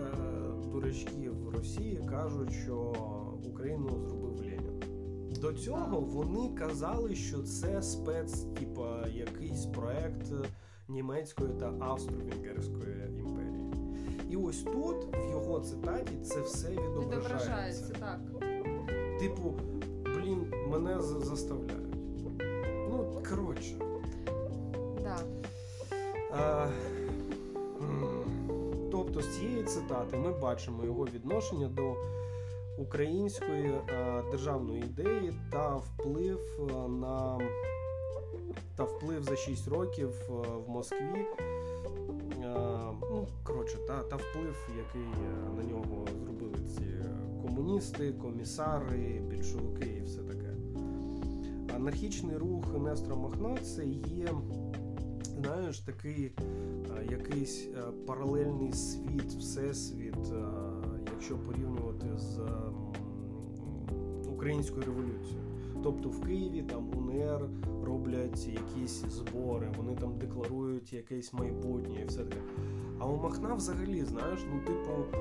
дурачки 0.72 1.30
в 1.30 1.50
Росії 1.50 2.02
кажуть, 2.10 2.52
що 2.52 2.94
Україну 3.46 3.90
зробив 3.90 4.38
Ленін. 4.40 4.82
До 5.42 5.54
цього 5.54 6.00
вони 6.00 6.50
казали, 6.50 7.16
що 7.16 7.44
це 7.44 7.82
спец, 7.82 8.42
типа 8.60 9.08
якийсь 9.08 9.66
проект 9.66 10.32
німецької 10.88 11.50
та 11.60 11.72
австро-венгерської 11.80 13.20
імперії. 13.20 13.74
І 14.30 14.36
ось 14.36 14.64
тут, 14.64 15.16
в 15.16 15.32
його 15.32 15.60
цитаті, 15.60 16.18
це 16.24 16.42
все 16.42 16.70
відображається. 16.70 17.20
Відображається, 17.20 17.94
так. 18.00 18.20
Типу, 19.20 19.54
блін, 20.04 20.54
мене 20.72 21.02
заставляють. 21.02 21.96
Ну, 22.90 23.22
коротше. 23.30 23.89
Тобто, 28.92 29.22
з 29.22 29.38
цієї 29.38 29.64
цитати 29.64 30.18
ми 30.18 30.32
бачимо 30.32 30.86
його 30.86 31.06
відношення 31.06 31.68
до 31.68 31.96
української 32.78 33.66
е, 33.90 34.24
державної 34.32 34.82
ідеї 34.82 35.34
та 35.52 35.76
вплив 35.76 36.40
е, 36.60 36.88
на 36.88 37.40
та 38.76 38.84
вплив 38.84 39.24
за 39.24 39.36
6 39.36 39.68
років 39.68 40.10
е, 40.30 40.34
в 40.66 40.70
Москві. 40.70 41.26
Ну, 43.02 43.28
коротше, 43.44 43.78
та, 43.88 44.04
та 44.04 44.16
вплив, 44.16 44.70
який 44.78 45.10
на 45.58 45.64
нього 45.64 46.08
зробили 46.24 46.58
ці 46.76 46.84
комуністи, 47.42 48.14
комісари, 48.14 49.22
більшовики 49.30 49.90
і 50.02 50.04
все 50.04 50.22
таке. 50.22 50.54
Анархічний 51.76 52.38
рух 52.38 52.66
Нестора 52.78 53.16
Махна 53.16 53.58
це 53.58 53.86
є, 53.86 54.28
знаєш, 55.44 55.80
такий 55.80 56.32
е, 56.98 57.06
якийсь 57.12 57.68
е, 57.68 57.82
паралельний 58.08 58.74
світ, 58.74 59.34
всесвіт, 59.40 60.32
е, 60.34 60.44
якщо 61.14 61.38
порівнювати 61.38 62.06
з 62.18 62.40
українською 64.28 64.86
революцією. 64.86 65.44
Тобто 65.84 66.10
в 66.10 66.22
Києві 66.22 66.62
там 66.62 66.90
УНР 66.98 67.50
роблять 67.84 68.48
якісь 68.48 69.06
збори, 69.10 69.72
вони 69.78 69.96
там 69.96 70.18
декларують 70.18 70.94
якесь 70.94 71.34
майбутнє 71.34 72.02
і 72.02 72.06
все 72.06 72.24
таке. 72.24 72.42
А 73.00 73.06
у 73.06 73.18
Махна 73.18 73.54
взагалі, 73.54 74.04
знаєш, 74.04 74.40
ну 74.54 74.60
типу, 74.60 75.18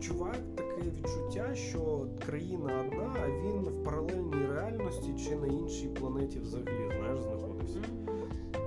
чувак 0.00 0.38
таке 0.56 0.90
відчуття, 0.90 1.54
що 1.54 2.06
країна 2.26 2.84
одна, 2.86 3.14
а 3.24 3.28
він 3.28 3.60
в 3.60 3.84
паралельній 3.84 4.46
реальності 4.46 5.14
чи 5.24 5.36
на 5.36 5.46
іншій 5.46 5.88
планеті 5.88 6.38
взагалі, 6.38 6.90
знаєш, 6.98 7.20
знаходився. 7.20 7.80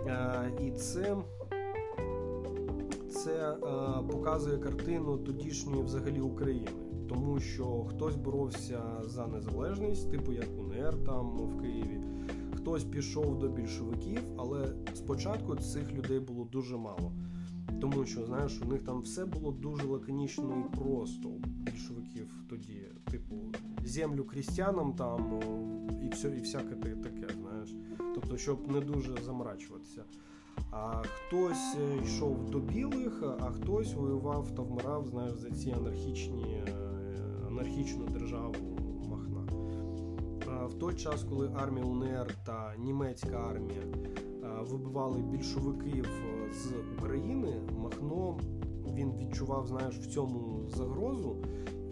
Е, 0.10 0.52
і 0.68 0.72
це, 0.72 1.18
це 3.12 3.56
показує 4.12 4.58
картину 4.58 5.18
тодішньої 5.18 5.84
взагалі 5.84 6.20
України. 6.20 6.68
Тому 7.10 7.40
що 7.40 7.86
хтось 7.90 8.16
боровся 8.16 8.82
за 9.04 9.28
незалежність, 9.28 10.12
типу 10.12 10.34
як 10.34 10.48
УНР 10.60 11.04
там 11.06 11.38
в 11.38 11.62
Києві, 11.62 12.02
хтось 12.56 12.84
пішов 12.84 13.40
до 13.40 13.48
більшовиків, 13.48 14.22
але 14.38 14.74
спочатку 14.94 15.56
цих 15.56 15.94
людей 15.94 16.20
було 16.20 16.46
дуже 16.52 16.78
мало. 16.78 17.12
Тому 17.82 18.06
що, 18.06 18.26
знаєш, 18.26 18.62
у 18.62 18.66
них 18.66 18.84
там 18.84 19.02
все 19.02 19.26
було 19.26 19.52
дуже 19.52 19.88
лаконічно 19.88 20.66
і 20.66 20.78
просто 20.78 21.30
у 21.30 21.40
більшовиків 21.40 22.34
тоді, 22.50 22.86
типу, 23.12 23.36
землю 23.86 24.24
крістянам 24.24 24.94
там 24.94 25.40
і 26.04 26.10
все, 26.10 26.28
і 26.28 26.40
всяке 26.40 26.76
таке. 26.76 27.19
Тобто, 28.22 28.38
щоб 28.38 28.72
не 28.72 28.80
дуже 28.82 29.22
заморачуватися. 29.26 30.04
А 30.72 31.02
хтось 31.02 31.76
е, 31.82 32.04
йшов 32.04 32.50
до 32.50 32.60
білих, 32.60 33.24
а 33.40 33.52
хтось 33.52 33.94
воював 33.94 34.56
та 34.56 34.62
вмирав, 34.62 35.08
знаєш, 35.08 35.36
за 35.36 35.52
ці 35.52 35.72
анархічні, 35.72 36.64
е, 36.68 36.74
анархічну 37.48 38.06
державу 38.06 38.56
Махна. 39.10 39.48
А 40.48 40.66
В 40.66 40.74
той 40.74 40.96
час, 40.96 41.24
коли 41.24 41.52
армія 41.56 41.86
УНР 41.86 42.36
та 42.46 42.76
німецька 42.78 43.38
армія 43.50 43.84
вибивали 44.62 45.22
більшовиків 45.22 46.06
е, 46.06 46.54
з 46.54 46.98
України, 46.98 47.62
Махно 47.78 48.40
він 48.94 49.14
відчував, 49.18 49.68
знаєш, 49.68 49.98
в 49.98 50.08
цьому 50.08 50.70
загрозу, 50.70 51.36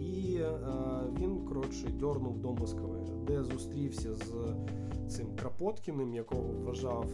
і 0.00 0.40
він 1.20 1.44
коротше 1.44 1.88
дьорнув 1.88 2.38
до 2.38 2.52
Москви, 2.52 3.06
де 3.26 3.44
зустрівся 3.44 4.14
з 4.14 4.54
цим 5.08 5.26
Крапоткіним, 5.36 6.14
якого 6.14 6.42
вважав 6.42 7.06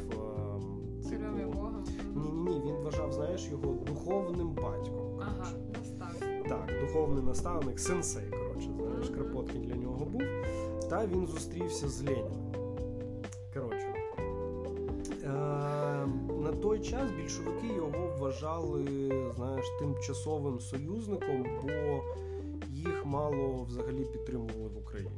Царем 1.08 1.36
і 1.36 1.40
типу, 1.40 1.52
Богом. 1.52 1.84
ні, 2.14 2.30
ні, 2.30 2.50
ні, 2.50 2.62
він 2.66 2.74
вважав, 2.84 3.12
знаєш, 3.12 3.48
його 3.50 3.74
духовним 3.86 4.48
батьком. 4.48 5.20
Ага, 5.20 5.52
наставник. 5.78 6.48
Так, 6.48 6.70
духовний 6.80 7.24
наставник, 7.24 7.80
сенсей, 7.80 8.30
коротше, 8.30 8.70
знаєш, 8.76 9.10
Мгм. 9.10 9.14
Кропоткін 9.18 9.62
для 9.62 9.74
нього 9.74 10.04
був. 10.04 10.22
Та 10.90 11.06
він 11.06 11.26
зустрівся 11.26 11.88
з 11.88 12.02
Леніном. 12.02 12.52
Коротше. 13.54 13.94
Е, 15.24 15.28
на 16.42 16.52
той 16.62 16.80
час 16.80 17.10
більшовики 17.10 17.66
його 17.66 18.16
вважали, 18.18 18.84
знаєш, 19.36 19.64
тимчасовим 19.78 20.60
союзником, 20.60 21.46
бо 21.62 21.68
їх 22.68 23.06
мало 23.06 23.64
взагалі 23.68 24.04
підтримували 24.04 24.68
в 24.68 24.78
Україні. 24.78 25.10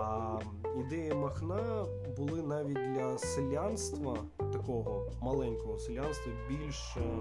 А 0.00 0.38
ідеї 0.80 1.14
Махна 1.14 1.86
були 2.16 2.42
навіть 2.42 2.94
для 2.94 3.18
селянства, 3.18 4.16
такого 4.36 5.06
маленького 5.22 5.78
селянства, 5.78 6.32
більш, 6.48 6.96
е, 6.96 7.18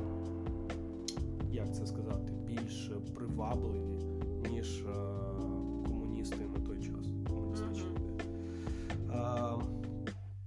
як 1.52 1.76
це 1.76 1.88
сказати, 1.88 2.34
більш 2.46 2.92
привабливі, 3.16 3.82
ніж 4.52 4.82
е, 4.82 4.94
комуністи 5.88 6.46
на 6.56 6.66
той 6.66 6.80
час. 6.80 7.06
Комуністичні 7.28 7.90
А, 9.12 9.58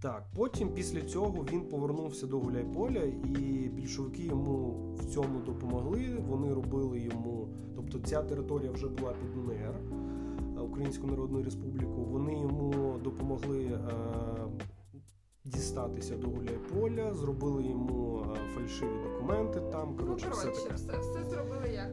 так, 0.00 0.26
потім 0.36 0.68
після 0.68 1.00
цього 1.00 1.46
він 1.52 1.60
повернувся 1.60 2.26
до 2.26 2.38
Гуляйполя, 2.38 3.02
і 3.38 3.70
більшовики 3.74 4.22
йому 4.22 4.74
в 4.98 5.04
цьому 5.04 5.40
допомогли. 5.46 6.24
Вони 6.28 6.54
робили 6.54 7.00
йому, 7.00 7.48
тобто 7.76 7.98
ця 7.98 8.22
територія 8.22 8.70
вже 8.70 8.88
була 8.88 9.12
під 9.12 9.36
УНР, 9.36 9.74
Українську 10.70 11.06
Народну 11.06 11.42
Республіку. 11.42 12.04
Вони 12.04 12.32
йому 12.40 12.98
допомогли 13.04 13.64
е, 13.64 13.78
дістатися 15.44 16.16
до 16.16 16.28
Гуляйполя, 16.28 17.14
зробили 17.14 17.62
йому 17.62 18.22
е, 18.34 18.38
фальшиві 18.54 18.90
документи 19.04 19.60
там. 19.72 19.96
Ну, 19.98 20.04
Коротше, 20.04 20.28
все 20.30 20.46
таке. 20.46 20.74
все, 20.74 20.98
все 20.98 21.24
зробили 21.30 21.68
як 21.74 21.90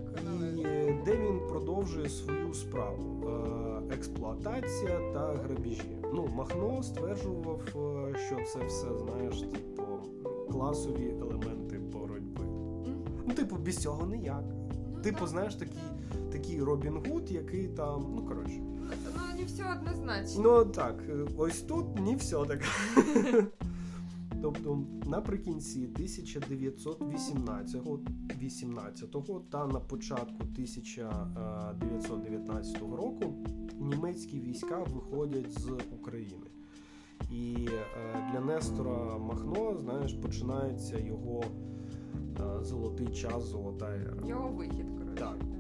І 0.58 0.94
де 1.06 1.18
він 1.18 1.40
продовжує 1.50 2.10
свою 2.10 2.54
справу: 2.54 3.24
Е, 3.30 3.96
експлуатація 3.96 5.12
та 5.14 5.34
грабіжі. 5.34 5.98
Ну, 6.14 6.28
Махно 6.36 6.84
стверджував, 6.84 7.62
що 8.28 8.36
це 8.54 8.66
все, 8.66 8.88
знаєш, 8.98 9.42
типу, 9.42 9.84
класові 10.52 11.16
елементи 11.22 11.80
боротьби. 11.80 12.44
Мгм. 12.44 12.96
Ну, 13.28 13.34
типу, 13.34 13.56
без 13.56 13.78
цього 13.78 14.08
ніяк. 14.08 14.44
Ну, 14.96 15.02
Типу, 15.02 15.20
так. 15.20 15.28
знаєш, 15.28 15.56
такий, 15.56 15.80
такий 16.38 16.64
Робін 16.64 17.02
Гуд, 17.08 17.32
який 17.32 17.68
там, 17.68 18.14
ну 18.16 18.26
коротше. 18.26 18.60
Ну, 18.60 18.90
не 19.38 19.46
все 19.46 19.64
однозначно. 19.74 20.44
Ну 20.44 20.66
так, 20.66 21.04
е, 21.10 21.26
ось 21.38 21.62
тут 21.62 22.00
не 22.00 22.16
все 22.16 22.46
так. 22.46 22.62
Тобто 24.42 24.80
наприкінці 25.06 25.86
1918 25.86 27.82
18 28.42 29.16
та 29.50 29.68
на 29.68 29.80
початку 29.80 30.44
1919 30.44 32.82
року 32.82 33.34
німецькі 33.80 34.40
війська 34.40 34.80
виходять 34.80 35.52
з 35.52 35.70
України. 35.92 36.48
І 37.32 37.68
е, 37.68 37.72
для 38.32 38.40
Нестора 38.40 39.18
Махно, 39.18 39.78
знаєш, 39.78 40.14
починається 40.14 41.00
його 41.00 41.44
е, 41.44 41.48
золотий 42.64 43.08
час, 43.08 43.44
золота 43.44 43.96
ера. 43.96 44.18
Його 44.28 44.50
вихід, 44.50 44.86
коротше. 44.98 45.20
Так. 45.20 45.57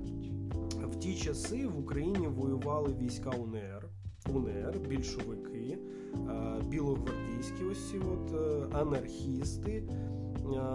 В 0.97 0.99
ті 0.99 1.15
часи 1.15 1.67
в 1.67 1.79
Україні 1.79 2.27
воювали 2.27 2.93
війська 2.93 3.29
УНР, 3.29 3.89
УНР, 4.33 4.79
більшовики, 4.89 5.77
е, 6.15 6.61
білогвардійські 6.69 7.63
ось 7.71 7.89
ці 7.89 7.97
от 7.99 8.33
е, 8.33 8.67
анархісти. 8.77 9.71
Е, 9.71 10.71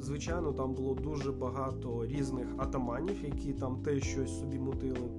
Звичайно, 0.00 0.52
там 0.52 0.74
було 0.74 0.94
дуже 0.94 1.32
багато 1.32 2.06
різних 2.06 2.46
атаманів, 2.58 3.24
які 3.24 3.52
там 3.52 3.82
теж 3.82 4.02
щось 4.02 4.38
собі 4.38 4.58
мутили. 4.58 5.10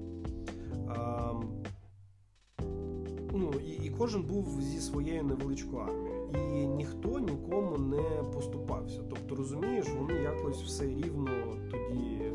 Ну, 3.32 3.52
і, 3.66 3.86
і 3.86 3.90
кожен 3.98 4.22
був 4.22 4.62
зі 4.62 4.80
своєю 4.80 5.22
невеличкою 5.22 5.82
армією. 5.82 6.30
І 6.54 6.66
ніхто 6.66 7.18
нікому 7.18 7.78
не 7.78 8.22
поступався. 8.34 9.00
Тобто, 9.10 9.34
розумієш, 9.34 9.86
вони 9.98 10.14
якось 10.14 10.62
все 10.62 10.86
рівно 10.86 11.30
тоді. 11.70 12.29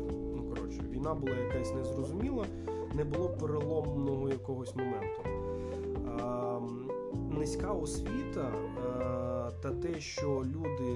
Війна 0.96 1.14
була 1.14 1.34
якась 1.34 1.74
незрозуміла, 1.74 2.46
не 2.94 3.04
було 3.04 3.28
переломного 3.28 4.28
якогось 4.28 4.74
моменту. 4.76 5.22
Низька 7.38 7.72
освіта 7.72 8.52
та 9.62 9.70
те, 9.70 10.00
що 10.00 10.44
люди 10.44 10.90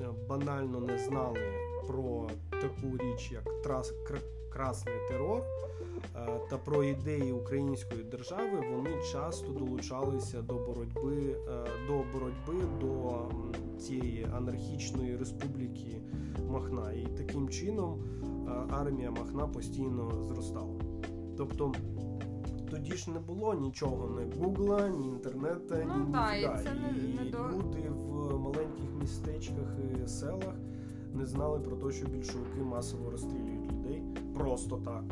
е, 0.00 0.06
банально 0.28 0.80
не 0.80 0.98
знали 0.98 1.40
про 1.86 2.28
таку 2.50 2.96
річ, 2.96 3.32
як 3.32 3.62
трас, 3.62 3.90
кр, 4.06 4.20
красний 4.52 4.94
терор. 5.08 5.42
Е, 6.16 6.40
та 6.50 6.58
про 6.58 6.84
ідеї 6.84 7.32
української 7.32 8.04
держави 8.04 8.64
вони 8.72 8.90
часто 9.12 9.52
долучалися 9.52 10.42
до 10.42 10.54
боротьби 10.54 11.36
е, 11.48 11.66
до 11.86 12.04
боротьби 12.12 12.66
до 12.80 13.20
цієї 13.78 14.26
анархічної 14.36 15.16
республіки 15.16 16.00
Махна. 16.48 16.92
І 16.92 17.06
таким 17.16 17.48
чином 17.48 18.04
е, 18.22 18.35
армія 18.70 19.10
Махна 19.10 19.46
постійно 19.46 20.10
зростала. 20.28 20.80
Тобто 21.36 21.72
тоді 22.70 22.92
ж 22.92 23.10
не 23.10 23.18
було 23.18 23.54
нічого, 23.54 24.20
ні 24.20 24.42
Гугла, 24.44 24.88
ні 24.88 25.06
інтернету, 25.08 25.74
Ну, 25.88 26.04
ні 26.06 26.12
да, 26.12 26.34
і 26.34 26.42
це 26.64 26.74
не- 26.74 26.98
І 27.08 27.24
не 27.24 27.30
до- 27.30 27.38
люди 27.58 27.88
в 28.08 28.38
маленьких 28.38 28.86
містечках 29.00 29.76
і 30.04 30.08
селах 30.08 30.54
не 31.14 31.26
знали 31.26 31.60
про 31.60 31.76
те, 31.76 31.90
що 31.96 32.06
більшовики 32.06 32.60
масово 32.62 33.10
розстрілюють 33.10 33.72
людей 33.72 34.02
просто 34.38 34.76
так. 34.84 35.04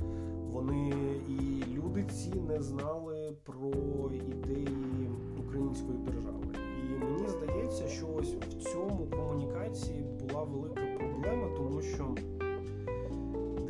Вони 0.52 0.92
і 1.28 1.64
люди 1.76 2.04
ці 2.12 2.34
не 2.48 2.62
знали 2.62 3.36
про 3.44 3.70
ідеї 4.14 5.10
української 5.46 5.98
держави. 5.98 6.44
І 6.90 7.04
мені 7.04 7.28
здається, 7.28 7.88
що 7.88 8.06
ось 8.16 8.34
в 8.34 8.54
цьому 8.72 9.06
комунікації 9.10 10.04
була 10.20 10.42
велика 10.44 10.80
проблема, 10.98 11.48
тому 11.56 11.82
що 11.82 12.14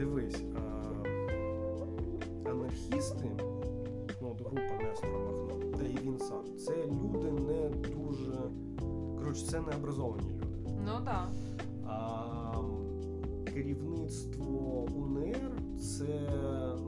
дивись, 0.04 0.42
а, 0.56 0.60
анархісти, 2.50 3.30
ну 4.22 4.30
от 4.30 4.40
група 4.40 4.84
Нестора 4.84 5.18
Махно, 5.18 5.78
та 5.78 5.84
і 5.84 5.98
він 6.02 6.18
сам, 6.18 6.58
це 6.58 6.86
люди 6.86 7.30
не 7.32 7.68
дуже. 7.68 8.50
Коротше, 9.18 9.46
це 9.46 9.60
не 9.60 9.76
образовані 9.76 10.32
люди. 10.32 10.70
Ну 10.84 11.04
так. 11.04 11.30
А 11.86 12.54
керівництво 13.44 14.86
УНР 14.96 15.52
це 15.80 16.30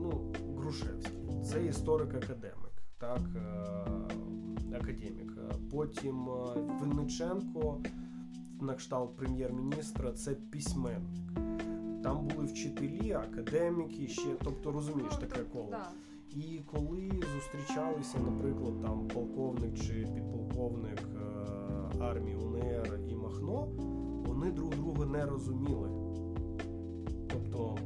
ну, 0.01 0.33
Грушевський, 0.57 1.41
це 1.43 1.65
історик-академік, 1.65 2.81
так, 2.97 3.21
е, 3.35 4.75
академік. 4.75 5.33
Потім 5.71 6.29
е, 6.29 6.59
Винниченко, 6.81 7.81
на 8.61 8.73
кшталт 8.73 9.15
прем'єр-міністра, 9.15 10.11
це 10.11 10.35
письменник. 10.35 11.26
Там 12.03 12.27
були 12.27 12.45
вчителі, 12.45 13.11
академіки 13.11 14.07
ще, 14.07 14.29
тобто 14.43 14.71
розумієш 14.71 15.13
Ну, 15.21 15.27
таке 15.27 15.41
коло. 15.53 15.67
да. 15.71 15.89
І 16.35 16.61
коли 16.71 17.11
зустрічалися, 17.35 18.17
наприклад, 18.19 18.81
там 18.81 19.07
полковник 19.07 19.75
чи 19.79 20.07
підполковник 20.15 20.99
е, 21.15 22.03
армії 22.03 22.35
УНР 22.35 22.99
і 23.09 23.15
Махно, 23.15 23.67
вони 24.25 24.51
друг 24.51 24.69
друга 24.69 25.05
не 25.05 25.25
розуміли. 25.25 25.89
Тобто, 27.29 27.77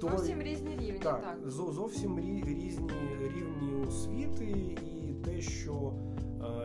Той- 0.00 0.10
Зовсім 0.10 0.42
різні 0.42 0.76
рівні, 0.76 0.98
так, 1.02 1.22
так. 1.22 1.50
зовсім 1.50 2.18
рі- 2.20 2.44
різні 2.64 2.90
рівні 3.20 3.86
освіти, 3.88 4.44
і 4.82 5.14
те, 5.24 5.40
що 5.40 5.92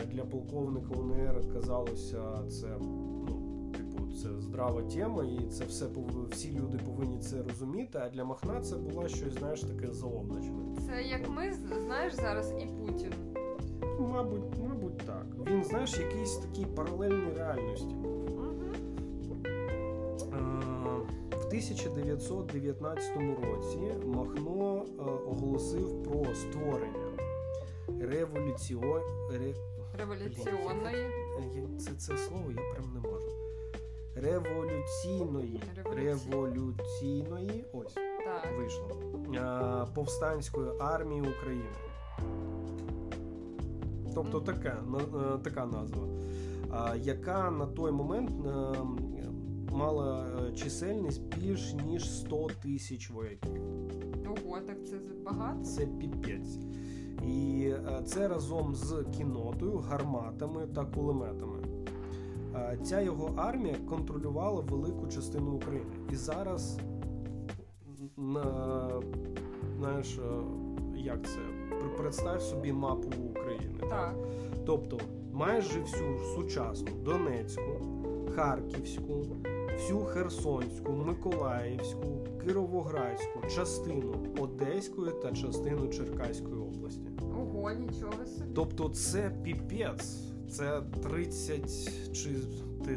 е, 0.02 0.06
для 0.06 0.26
полковника 0.26 0.94
УНР 1.00 1.54
казалося, 1.54 2.44
це 2.48 2.68
це 4.30 4.42
здрава 4.42 4.82
тема, 4.82 5.24
і 5.24 5.50
це 5.50 5.66
все 5.66 5.86
всі 6.32 6.52
люди 6.52 6.78
повинні 6.86 7.20
це 7.20 7.44
розуміти. 7.44 8.00
А 8.02 8.10
для 8.10 8.24
Махна 8.24 8.62
це 8.62 8.76
було 8.76 9.08
щось, 9.08 9.34
знаєш, 9.34 9.62
таке 9.62 9.94
заоблачне. 9.94 10.58
Це 10.86 11.04
як 11.04 11.30
ми 11.30 11.54
знаєш 11.86 12.14
зараз 12.14 12.54
і 12.60 12.66
Путін. 12.66 13.14
Мабуть, 14.00 14.60
мабуть, 14.70 14.98
так. 14.98 15.26
Він, 15.52 15.64
знаєш, 15.64 16.00
якийсь 16.00 16.38
такий 16.38 16.66
паралельний 16.66 17.34
реальності 17.38 17.96
був. 17.96 18.32
Угу. 18.32 18.64
Е, 20.34 20.40
В 21.32 21.46
1919 21.48 23.16
році 23.16 23.80
Махно 24.06 24.86
е, 25.00 25.02
оголосив 25.02 26.04
про 26.04 26.36
створення 26.36 27.10
революціо... 28.00 29.02
ре... 29.32 29.54
Революціонної. 29.98 31.10
Це, 31.80 31.92
це 31.92 32.18
слово 32.18 32.52
я 32.52 32.62
прям 32.74 32.94
не 32.94 33.00
можу. 33.00 33.19
Революційної. 34.22 35.62
Революцій- 35.76 36.30
Революційної. 36.32 37.66
Ось 37.74 37.94
Так. 37.94 38.48
вийшло. 38.58 38.88
е, 39.36 39.86
Повстанської 39.96 40.70
армії 40.80 41.22
України. 41.22 41.70
Тобто 44.16 44.40
така, 44.42 44.84
на- 44.88 45.34
е, 45.36 45.38
така 45.44 45.66
назва, 45.66 46.08
а, 46.72 46.96
яка 46.96 47.52
на 47.52 47.66
той 47.66 47.92
момент 47.92 48.30
е, 48.46 48.76
мала 49.76 50.26
е, 50.50 50.54
чисельність 50.56 51.22
більш 51.38 51.74
ніж 51.74 52.12
100 52.20 52.48
тисяч 52.64 53.10
вояків. 53.10 53.62
Ого, 54.28 54.60
так 54.60 54.86
це 54.88 54.96
багато. 55.26 55.64
Це 55.64 55.86
піпець. 55.86 56.58
І 57.28 57.74
це 58.06 58.28
разом 58.28 58.76
з 58.76 59.04
кінотою, 59.18 59.78
гарматами 59.78 60.68
та 60.68 60.86
кулеметами. 60.86 61.59
Ця 62.84 63.02
його 63.02 63.34
армія 63.38 63.76
контролювала 63.90 64.62
велику 64.62 65.08
частину 65.08 65.52
України. 65.52 65.92
І 66.12 66.16
зараз 66.16 66.80
на, 68.18 68.90
знаєш, 69.78 70.18
е, 70.18 70.42
як 70.98 71.26
це? 71.28 71.40
Пр- 71.76 71.98
Представ 71.98 72.42
собі 72.42 72.74
мапу 72.74 73.08
України. 73.30 73.80
Так. 73.90 74.16
Тобто 74.66 74.98
майже 75.34 75.80
всю 75.80 76.20
сучасну 76.36 76.88
Донецьку, 77.04 77.72
Харківську, 78.36 79.26
всю 79.74 80.00
Херсонську, 80.00 80.92
Миколаївську, 80.92 82.08
Кировоградську, 82.46 83.40
частину 83.56 84.14
Одеської 84.40 85.12
та 85.22 85.32
частину 85.32 85.88
Черкаської 85.88 86.56
області. 86.56 87.10
Ого, 87.22 87.72
нічого 87.72 88.26
собі. 88.26 88.52
Тобто 88.56 88.90
це 88.90 89.32
піпець. 89.44 90.29
Це 90.50 90.82
30 91.04 92.14
чи 92.14 92.36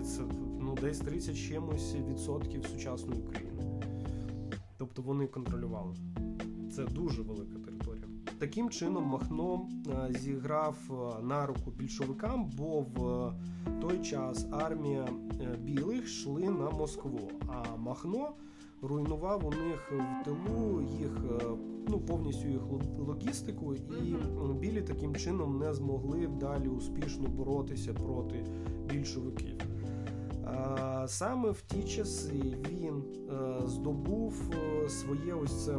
це 0.02 0.22
ну 0.60 0.76
десь 0.80 0.98
30 0.98 1.36
чимось 1.36 1.94
відсотків 1.94 2.66
сучасної 2.66 3.20
України. 3.20 3.80
Тобто 4.78 5.02
вони 5.02 5.26
контролювали. 5.26 5.94
Це 6.76 6.84
дуже 6.84 7.22
велика 7.22 7.58
територія. 7.64 8.04
Таким 8.38 8.70
чином 8.70 9.04
Махно 9.04 9.68
е, 9.86 10.18
зіграв 10.18 10.76
е, 10.90 11.22
на 11.22 11.46
руку 11.46 11.70
більшовикам, 11.70 12.50
бо 12.56 12.80
в 12.80 13.26
е, 13.28 13.32
той 13.80 13.98
час 14.02 14.46
армія 14.50 15.08
білих 15.58 16.04
йшли 16.04 16.42
на 16.42 16.70
Москву, 16.70 17.30
а 17.48 17.76
Махно 17.76 18.28
руйнував 18.82 19.46
у 19.46 19.50
них 19.50 19.92
в 19.92 20.24
тилу 20.24 20.82
їх 21.00 21.16
е, 21.40 21.44
ну 21.88 21.98
повністю 22.00 22.48
їх 22.48 22.60
ло- 22.62 23.04
логістику, 23.06 23.74
і 23.74 24.16
білі 24.60 24.82
таким 24.82 25.16
чином 25.16 25.58
не 25.58 25.74
змогли 25.74 26.26
далі 26.40 26.68
успішно 26.68 27.28
боротися 27.28 27.92
проти 27.94 28.44
більшовиків. 28.90 29.54
Саме 31.06 31.50
в 31.50 31.60
ті 31.60 31.82
часи 31.84 32.56
він 32.70 33.02
е, 33.30 33.66
здобув 33.66 34.42
е, 34.84 34.88
своє 34.88 35.34
ось 35.34 35.64
це 35.64 35.78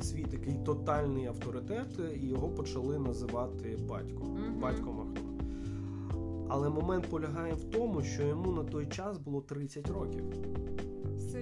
свій 0.00 0.24
такий 0.24 0.54
тотальний 0.64 1.26
авторитет, 1.26 2.00
і 2.22 2.26
його 2.26 2.48
почали 2.48 2.98
називати 2.98 3.78
батько. 3.88 4.24
Мгм. 4.24 4.60
Батько 4.60 4.92
Махно. 4.92 5.20
Але 6.48 6.68
момент 6.68 7.06
полягає 7.10 7.54
в 7.54 7.64
тому, 7.64 8.02
що 8.02 8.22
йому 8.22 8.52
на 8.52 8.64
той 8.64 8.86
час 8.86 9.18
було 9.18 9.40
30 9.40 9.90
років. 9.90 10.24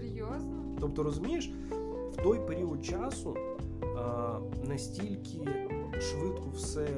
Серйозно? 0.00 0.76
Тобто, 0.80 1.02
розумієш, 1.02 1.50
в 2.12 2.16
той 2.22 2.38
період 2.38 2.84
часу 2.84 3.36
а, 3.96 4.38
настільки 4.64 5.38
швидко 6.00 6.44
все 6.54 6.88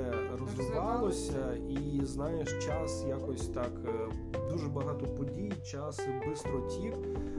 розвивалося, 0.40 1.54
і 1.68 2.00
знаєш, 2.04 2.64
час 2.66 3.04
якось 3.08 3.46
так 3.48 3.70
е, 3.86 4.08
дуже 4.50 4.68
багато 4.68 5.06
подій, 5.06 5.52
час 5.64 6.00
бистро 6.28 6.60
тік. 6.60 6.94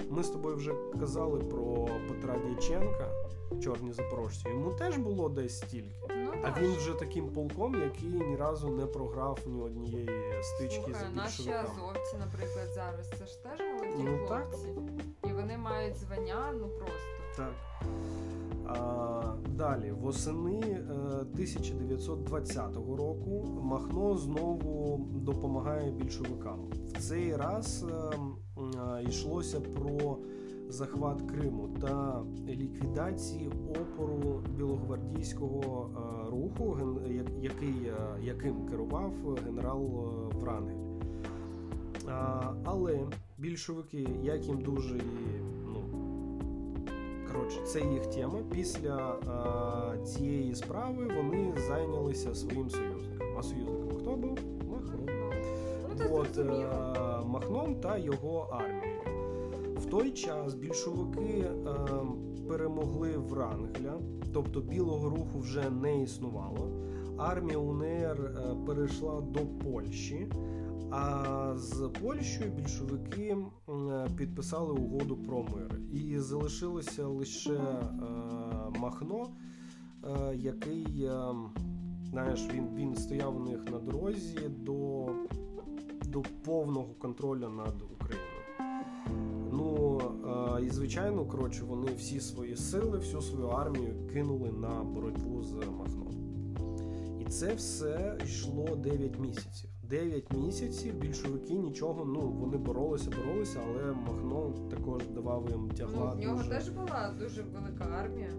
Ми 0.10 0.24
з 0.24 0.30
тобою 0.30 0.56
вже 0.56 0.72
казали 1.00 1.40
про 1.40 1.88
Петра 2.08 2.36
Дяченка, 2.38 3.10
чорні 3.64 3.94
запорожці. 3.94 4.50
Йому 4.50 4.72
теж 4.72 4.98
було 4.98 5.30
десь 5.30 5.58
стільки. 5.58 5.96
Ну, 6.10 6.32
А 6.44 6.62
він 6.62 6.76
вже 6.76 6.94
таким 6.94 7.30
полком, 7.30 7.82
який 7.82 8.10
ні 8.10 8.36
разу 8.36 8.70
не 8.70 8.86
програв 8.86 9.40
ні 9.46 9.62
однієї 9.62 10.10
стички 10.42 10.84
Слухай, 10.86 11.08
з 11.14 11.16
наші 11.16 11.50
азовці, 11.52 12.18
наприклад, 12.20 12.68
зараз 12.76 13.10
це 13.20 13.26
ж 13.26 13.44
теж 13.44 13.60
молоді 13.60 14.04
Ну, 14.04 14.28
хлопці. 14.28 14.68
І 14.68 14.97
вони 15.48 15.58
мають 15.58 15.96
звання, 15.96 16.54
ну 16.60 16.68
просто. 16.68 17.38
Так. 17.38 17.54
А, 18.66 19.22
далі, 19.50 19.92
восени 19.92 20.60
е, 20.60 20.84
1920 20.92 22.76
року 22.76 23.60
Махно 23.64 24.18
знову 24.18 24.98
допомагає 25.16 25.92
більшовикам. 25.92 26.60
В 26.88 27.00
цей 27.00 27.36
раз 27.36 27.86
е, 27.90 28.18
е, 28.62 29.04
йшлося 29.04 29.60
про 29.60 30.18
захват 30.70 31.22
Криму 31.22 31.70
та 31.82 32.24
ліквідації 32.48 33.50
опору 33.70 34.44
білогвардійського 34.58 35.90
е, 35.90 36.30
руху, 36.32 36.78
який, 37.42 37.86
е, 37.86 37.96
яким 38.22 38.66
керував 38.66 39.14
генерал 39.46 39.86
е, 39.86 40.36
Врангель. 40.40 40.88
Але 42.64 43.00
більшовики, 43.38 44.08
як 44.24 44.46
їм 44.46 44.62
дуже 44.62 44.98
і, 44.98 45.02
ну, 45.66 45.84
коротше, 47.32 47.62
це 47.66 47.82
їх 47.82 48.06
тема. 48.06 48.40
Після 48.52 48.96
а, 49.28 49.98
цієї 50.06 50.56
справи 50.56 51.12
вони 51.18 51.54
зайнялися 51.68 52.36
своїм 52.36 52.70
союзником. 52.70 53.28
А 53.40 53.44
союзником 53.44 54.00
хто 54.00 54.16
був? 54.16 54.40
Махно. 54.72 55.00
Ну, 56.00 56.16
От, 56.16 56.38
е, 56.38 56.68
Махном 57.26 57.76
та 57.76 57.98
його 57.98 58.50
армією. 58.52 59.02
В 59.76 59.86
той 59.86 60.12
час 60.12 60.54
більшовики 60.54 61.22
е, 61.22 61.54
перемогли 62.48 63.18
Врангеля, 63.18 64.00
тобто 64.34 64.62
білого 64.62 65.10
руху 65.10 65.40
вже 65.40 65.70
не 65.70 66.02
існувало. 66.04 66.70
Армія 67.18 67.58
УНР 67.58 68.22
е, 68.22 68.56
перейшла 68.66 69.22
до 69.22 69.40
Польщі, 69.40 70.28
а 70.92 71.54
з 71.56 71.90
Польщею 72.02 72.52
більшовики 72.52 73.38
підписали 74.18 74.74
угоду 74.74 75.18
про 75.18 75.44
мир. 75.44 75.80
І 75.92 76.20
залишилося 76.20 77.08
лише 77.08 77.54
е, 77.54 77.90
Махно, 78.80 79.28
е, 80.04 80.36
який, 80.36 81.04
е, 81.04 81.36
знаєш, 82.10 82.48
він, 82.54 82.68
він 82.76 82.96
стояв 82.96 83.38
у 83.38 83.40
них 83.40 83.66
на 83.72 83.80
дорозі 83.80 84.40
до, 84.50 85.10
до 86.08 86.22
повного 86.22 86.94
контролю 87.00 87.50
над 87.50 87.82
Україною. 87.82 88.28
Ну 89.52 90.02
і 90.64 90.70
звичайно, 90.70 91.26
коротше, 91.26 91.64
вони 91.64 91.94
всі 91.94 92.20
свої 92.20 92.56
сили, 92.56 92.98
всю 92.98 93.22
свою 93.22 93.48
армію 93.48 94.08
кинули 94.14 94.52
на 94.52 94.84
боротьбу 94.84 95.44
з 95.44 95.54
Махном. 95.54 96.14
І 97.20 97.26
це 97.26 97.54
все 97.54 98.18
йшло 98.24 98.76
9 98.76 99.20
місяців. 99.20 99.77
9 99.90 100.34
місяців 100.34 100.94
більшовики 100.96 101.54
нічого, 101.54 102.06
ну 102.06 102.20
вони 102.22 102.58
боролися, 102.58 103.10
боролися, 103.18 103.60
але 103.68 103.94
Махно 103.94 104.54
також 104.70 105.02
давав 105.16 105.50
їм 105.50 105.68
Ну, 105.70 105.76
тягла. 105.78 106.14
в 106.14 106.20
нього 106.20 106.38
дуже... 106.38 106.50
теж 106.50 106.70
була 106.70 107.14
дуже 107.20 107.42
велика 107.44 107.84
армія. 107.84 108.30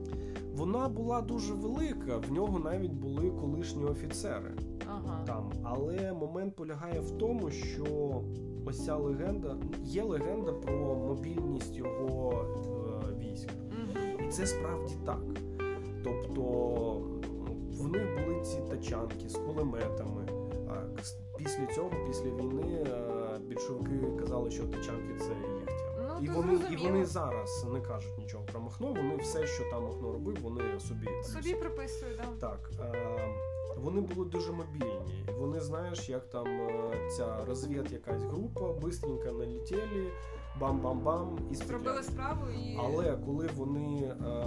Вона 0.56 0.88
була 0.88 1.20
дуже 1.20 1.54
велика, 1.54 2.16
в 2.28 2.32
нього 2.32 2.58
навіть 2.58 2.92
були 2.92 3.30
колишні 3.30 3.84
офіцери 3.84 4.54
Ага. 4.86 5.24
там. 5.26 5.52
Але 5.62 6.12
момент 6.12 6.56
полягає 6.56 7.00
в 7.00 7.10
тому, 7.10 7.50
що 7.50 7.84
ось 8.66 8.84
ця 8.84 8.96
легенда 8.96 9.56
є 9.82 10.02
легенда 10.02 10.52
про 10.52 10.94
мобільність 10.94 11.76
його 11.76 12.44
е, 13.12 13.14
військ. 13.18 13.48
Мгм. 13.70 14.26
І 14.28 14.30
це 14.30 14.46
справді 14.46 14.94
так. 15.06 15.20
Тобто 16.04 16.42
в 17.78 17.88
них 17.88 18.06
були 18.26 18.40
ці 18.42 18.58
тачанки 18.70 19.28
з 19.28 19.34
кулеметами. 19.36 20.17
Після 21.48 21.66
цього, 21.66 21.90
після 22.06 22.30
війни, 22.30 22.86
е, 22.86 23.38
більшовики 23.38 24.20
казали, 24.20 24.50
що 24.50 24.66
тачанки 24.66 25.14
це 25.18 25.28
їх. 25.28 25.68
Ну, 25.98 26.18
І 26.22 26.28
вони, 26.28 26.60
і 26.70 26.76
вони 26.76 27.06
зараз 27.06 27.66
не 27.72 27.80
кажуть 27.80 28.18
нічого 28.18 28.44
про 28.44 28.60
Махно. 28.60 28.86
Вони 28.86 29.16
все, 29.16 29.46
що 29.46 29.64
там 29.70 29.84
Махно 29.84 30.12
робив, 30.12 30.36
вони 30.42 30.80
собі 30.80 31.08
Собі 31.22 31.54
приписую, 31.54 32.12
да. 32.16 32.48
так, 32.48 32.70
е, 32.80 33.34
вони 33.76 34.00
були 34.00 34.28
дуже 34.28 34.52
мобільні. 34.52 35.00
Вони 35.38 35.60
знаєш, 35.60 36.08
як 36.08 36.30
там 36.30 36.46
е, 36.46 37.10
ця 37.16 37.44
розвід 37.44 37.92
якась 37.92 38.22
група, 38.22 38.72
бистренько 38.72 39.24
налетіли, 39.24 40.12
бам-бам-бам 40.60 41.38
і 41.50 41.54
Зробили 41.54 42.02
справу 42.02 42.50
і. 42.50 42.76
Але 42.78 43.16
коли 43.26 43.48
вони 43.56 44.14
е, 44.20 44.38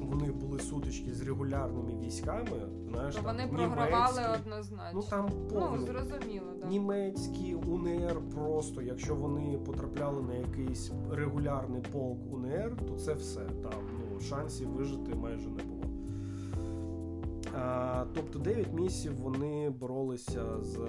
у 0.00 0.16
були 0.54 0.60
сутички 0.60 1.14
з 1.14 1.22
регулярними 1.22 2.00
військами, 2.00 2.68
знаєш, 2.94 3.14
там, 3.14 3.24
вони 3.24 3.46
програвали 3.46 4.20
німецькі, 4.20 4.40
однозначно. 4.40 4.90
Ну 4.94 5.02
там 5.02 5.30
Ну, 5.54 5.78
зрозуміло, 5.86 6.46
да. 6.60 6.66
німецькі 6.68 7.54
УНР 7.54 8.16
просто, 8.34 8.82
якщо 8.82 9.14
вони 9.14 9.58
потрапляли 9.58 10.22
на 10.22 10.34
якийсь 10.34 10.90
регулярний 11.12 11.82
полк 11.92 12.18
УНР, 12.32 12.76
то 12.88 12.94
це 12.96 13.14
все 13.14 13.40
там 13.40 13.80
ну, 14.12 14.20
шансів 14.20 14.68
вижити 14.68 15.14
майже 15.14 15.48
не 15.48 15.62
було. 15.62 15.80
А, 17.60 18.04
тобто 18.14 18.38
9 18.38 18.72
місяців 18.72 19.12
вони 19.22 19.70
боролися 19.70 20.42
з 20.60 20.76
е, 20.78 20.88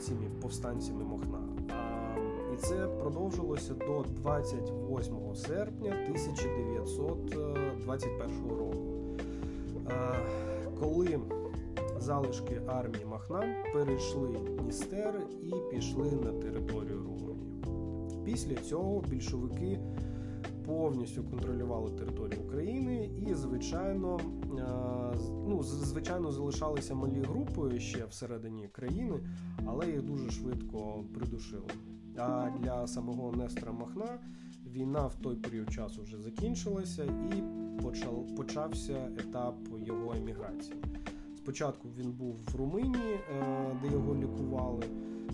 цими 0.00 0.26
повстанцями 0.42 1.04
Мохна. 1.04 1.38
А, 1.70 1.74
і 2.54 2.56
це 2.56 2.86
продовжилося 2.86 3.74
до 3.74 4.04
28 4.08 5.34
серпня 5.34 5.90
1921 6.08 8.48
року. 8.48 9.16
А, 9.90 10.14
коли 10.80 11.20
залишки 12.04 12.60
армії 12.66 13.04
Махна 13.04 13.54
перейшли 13.72 14.38
Дністер 14.58 15.22
і 15.42 15.52
пішли 15.70 16.12
на 16.12 16.32
територію 16.32 17.02
Румунії. 17.02 17.64
Після 18.24 18.54
цього 18.54 19.00
більшовики 19.08 19.80
повністю 20.66 21.24
контролювали 21.24 21.90
територію 21.90 22.40
України 22.42 23.10
і, 23.28 23.34
звичайно, 23.34 24.20
е, 24.58 25.18
ну, 25.48 25.62
звичайно, 25.62 26.32
залишалися 26.32 26.94
малі 26.94 27.22
групи 27.22 27.80
ще 27.80 28.04
всередині 28.06 28.68
країни, 28.68 29.20
але 29.66 29.86
їх 29.86 30.02
дуже 30.02 30.30
швидко 30.30 31.04
придушили. 31.14 31.68
А 32.16 32.50
для 32.60 32.86
самого 32.86 33.32
Нестора 33.32 33.72
Махна 33.72 34.18
війна 34.66 35.06
в 35.06 35.14
той 35.14 35.36
період 35.36 35.72
часу 35.72 36.02
вже 36.02 36.18
закінчилася 36.18 37.04
і 37.04 37.42
почав, 37.82 38.36
почався 38.36 39.08
етап 39.18 39.56
його 39.86 40.14
еміграції. 40.14 40.76
Спочатку 41.44 41.88
він 41.98 42.12
був 42.12 42.36
в 42.52 42.56
Румунії, 42.56 43.14
е, 43.14 43.18
де 43.82 43.88
його 43.92 44.14
лікували, 44.16 44.82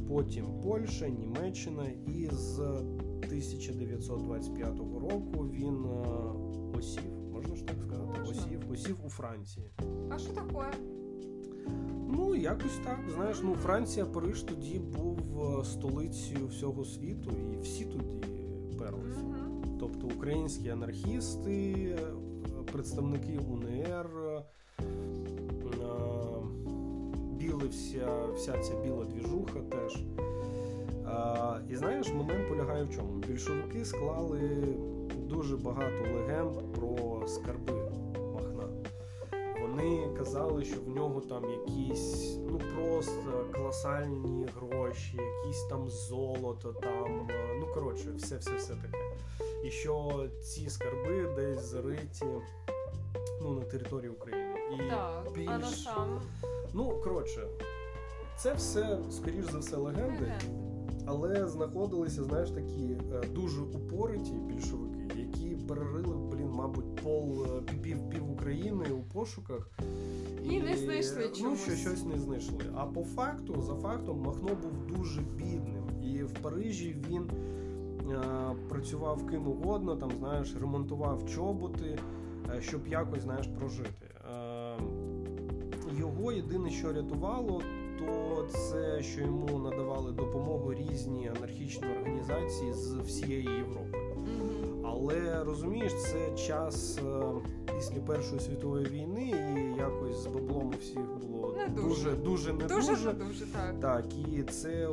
потім 0.09 0.45
Польща, 0.63 1.09
Німеччина, 1.09 1.85
і 2.07 2.29
з 2.33 2.59
1925 2.59 4.79
року 4.79 5.47
він 5.53 5.85
е, 5.85 5.89
осів, 6.79 7.13
можна 7.33 7.57
ж 7.57 7.65
так 7.67 7.77
сказати, 7.83 8.21
Можна. 8.21 8.43
осів, 8.43 8.61
осів 8.73 8.97
у 9.07 9.09
Франції. 9.09 9.71
А 10.11 10.19
що 10.19 10.33
таке? 10.33 10.71
Ну, 12.09 12.35
якось 12.35 12.79
так. 12.85 12.99
Знаєш, 13.15 13.41
ну 13.45 13.55
Франція, 13.55 14.07
Париж 14.07 14.43
тоді 14.43 14.79
був 14.79 15.19
е, 15.61 15.65
столицею 15.65 16.47
всього 16.47 16.85
світу, 16.85 17.31
і 17.55 17.59
всі 17.63 17.85
туди 17.85 18.27
перлися. 18.79 19.25
Тобто 19.81 20.07
українські 20.07 20.69
анархісти, 20.69 21.99
представники 22.73 23.39
УНР, 23.39 24.11
вся, 27.71 28.27
вся 28.35 28.59
ця 28.59 28.75
біла 28.75 29.05
двіжуха 29.05 29.61
теж. 29.71 29.97
Е, 29.97 31.61
І 31.71 31.77
знаєш, 31.77 32.13
момент 32.13 32.49
полягає 32.49 32.85
в 32.85 32.95
чому? 32.97 33.13
Більшовики 33.13 33.85
склали 33.85 34.41
дуже 35.29 35.57
багато 35.57 36.05
легенд 36.15 36.73
про 36.75 37.23
скарби 37.29 37.73
Махна. 38.35 38.69
Вони 39.63 40.09
казали, 40.19 40.65
що 40.65 40.81
в 40.81 40.89
нього 40.89 41.21
там 41.21 41.45
якісь 41.51 42.37
ну 42.51 42.61
просто 42.77 43.47
колосальні 43.57 44.47
гроші, 44.57 45.17
якісь 45.17 45.65
там 45.65 45.89
золото, 45.89 46.73
там 46.73 47.29
ну 47.61 47.67
коротше, 47.75 48.09
все, 48.17 48.37
все, 48.37 48.57
все 48.57 48.75
таке. 48.75 49.05
І 49.65 49.71
що 49.71 50.27
ці 50.43 50.71
скарби 50.71 51.33
десь 51.37 51.65
зариті 51.65 52.23
ну, 53.43 53.51
на 53.51 53.61
території 53.61 54.11
України. 54.11 54.55
І 54.75 54.79
Так, 54.79 55.27
а 55.47 55.59
на 55.59 55.67
сам 55.67 56.21
Ну, 56.75 57.01
коротше, 57.05 57.47
це 58.37 58.55
все, 58.55 58.99
скоріш 59.11 59.45
за 59.53 59.59
все, 59.59 59.77
легенди. 59.77 60.33
Але 61.07 61.47
знаходилися, 61.47 62.25
знаєш, 62.25 62.51
такі 62.51 62.97
е, 63.13 63.23
дуже 63.35 63.61
упориті 63.61 64.33
більшовики, 64.47 65.21
які 65.21 65.57
перерили, 65.69 66.17
блін, 66.33 66.49
мабуть, 66.51 66.97
пол 66.97 67.45
е, 67.45 67.73
пів 67.83 68.11
пів 68.11 68.31
України 68.33 68.85
у 68.91 69.03
пошуках. 69.03 69.71
І 70.45 70.61
не 70.61 70.77
знайшли 70.77 71.25
Ну, 71.31 71.37
чомусь. 71.37 71.61
що 71.63 71.73
щось 71.77 72.05
не 72.05 72.19
знайшли. 72.19 72.59
А 72.75 72.87
по 72.87 73.03
факту, 73.05 73.63
за 73.63 73.75
фактом, 73.75 74.21
Махно 74.21 74.49
був 74.49 74.97
дуже 74.99 75.21
бідним. 75.21 75.85
І 76.03 76.23
в 76.23 76.33
Парижі 76.33 76.97
він 77.11 77.31
е, 78.11 78.21
працював 78.69 79.27
ким 79.27 79.49
угодно, 79.49 79.97
там, 79.97 80.11
знаєш, 80.19 80.55
ремонтував 80.61 81.27
чоботи, 81.35 81.99
щоб 82.61 82.87
якось 82.87 83.23
знаєш, 83.23 83.47
прожити. 83.59 84.07
Його 86.19 86.33
єдине, 86.33 86.71
що 86.71 86.93
рятувало, 86.93 87.63
то 87.99 88.47
це, 88.53 89.03
що 89.03 89.21
йому 89.21 89.59
надавали 89.59 90.13
допомогу 90.13 90.75
різні 90.75 91.31
анархічні 91.37 91.89
організації 92.01 92.73
з 92.73 92.93
всієї 92.95 93.45
Європи. 93.49 93.99
Але 94.85 95.45
розумієш, 95.45 95.93
це 96.03 96.35
час 96.37 96.99
е, 96.99 97.23
після 97.77 98.01
Першої 98.01 98.41
світової 98.41 98.87
війни, 98.87 99.29
і 99.29 99.79
якось 99.79 100.23
з 100.23 100.27
баблом 100.27 100.67
у 100.67 100.79
всіх 100.81 101.01
було 101.23 101.55
Не 101.57 101.69
дуже. 101.69 102.11
дуже, 102.11 102.17
дуже 102.17 102.53
не 102.53 102.65
Дуже 102.67 102.91
дуже. 102.91 103.13
не 103.13 103.25
дуже 103.25 103.47
так. 103.47 103.81
Так, 103.81 104.05
і 104.33 104.43
це 104.43 104.89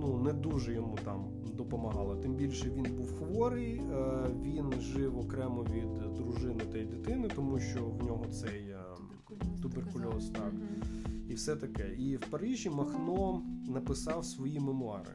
ну 0.00 0.18
не 0.24 0.32
дуже 0.32 0.72
йому 0.74 0.98
там 1.04 1.24
допомагало. 1.54 2.16
Тим 2.16 2.34
більше 2.34 2.70
він 2.76 2.96
був 2.96 3.18
хворий, 3.18 3.74
е, 3.92 4.26
він 4.42 4.72
жив 4.80 5.18
окремо 5.18 5.62
від 5.74 6.14
дружини 6.14 6.60
та 6.72 6.78
й 6.78 6.84
дитини, 6.84 7.28
тому 7.36 7.60
що 7.60 7.80
в 7.84 8.04
нього 8.06 8.24
цей 8.30 8.71
Туберкульоз, 9.62 10.30
так. 10.30 10.52
Мгм. 10.52 10.82
і 11.28 11.34
все 11.34 11.56
таке. 11.56 11.94
І 11.98 12.16
в 12.16 12.20
Парижі 12.20 12.70
Махно 12.70 13.42
написав 13.68 14.24
свої 14.24 14.60
мемуари, 14.60 15.12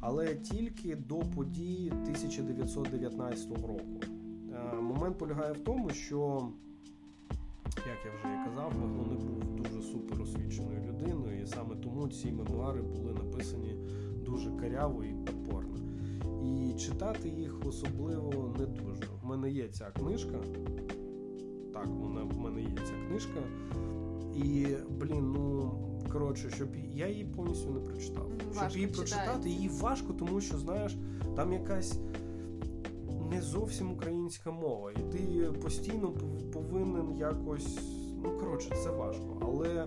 але 0.00 0.34
тільки 0.34 0.96
до 0.96 1.18
подій 1.18 1.92
1919 2.02 3.50
року. 3.50 4.00
Е, 4.54 4.74
Момент 4.80 5.18
полягає 5.18 5.52
в 5.52 5.58
тому, 5.60 5.90
що, 5.90 6.48
як 7.76 7.98
я 8.04 8.10
вже 8.18 8.34
і 8.34 8.48
казав, 8.48 8.72
Махно 8.80 9.06
не 9.10 9.14
був 9.14 9.56
дуже 9.56 9.82
супер 9.82 10.22
освіченою 10.22 10.80
людиною, 10.88 11.42
і 11.42 11.46
саме 11.46 11.76
тому 11.76 12.08
ці 12.08 12.32
мемуари 12.32 12.82
були 12.82 13.12
написані 13.12 13.76
дуже 14.24 14.50
каряво 14.50 15.04
і 15.04 15.14
топорно. 15.26 15.78
І 16.44 16.74
читати 16.78 17.28
їх 17.28 17.66
особливо 17.66 18.54
не 18.58 18.66
дуже. 18.66 19.04
В 19.22 19.26
мене 19.26 19.50
є 19.50 19.68
ця 19.68 19.90
книжка. 19.90 20.38
Так, 21.72 21.86
вона 21.86 22.22
в 22.22 22.38
мене 22.38 22.60
є 22.60 22.76
ця 22.76 23.08
книжка. 23.08 23.40
І, 24.36 24.66
блін, 24.90 25.32
ну 25.32 25.72
коротше, 26.12 26.50
щоб 26.50 26.68
я 26.94 27.08
її 27.08 27.24
повністю 27.24 27.70
не 27.70 27.80
прочитав. 27.80 28.28
Мгм, 28.28 28.40
щоб 28.40 28.54
важко 28.54 28.78
її 28.78 28.86
прочитати, 28.90 29.48
її 29.48 29.68
важко, 29.68 30.12
тому 30.12 30.40
що 30.40 30.58
знаєш, 30.58 30.96
там 31.36 31.52
якась 31.52 31.98
не 33.30 33.42
зовсім 33.42 33.92
українська 33.92 34.50
мова, 34.50 34.92
і 34.92 35.12
ти 35.12 35.52
постійно 35.62 36.12
повинен 36.52 37.16
якось. 37.18 37.78
Ну, 38.24 38.38
коротше, 38.40 38.70
це 38.84 38.90
важко. 38.90 39.36
Але, 39.42 39.86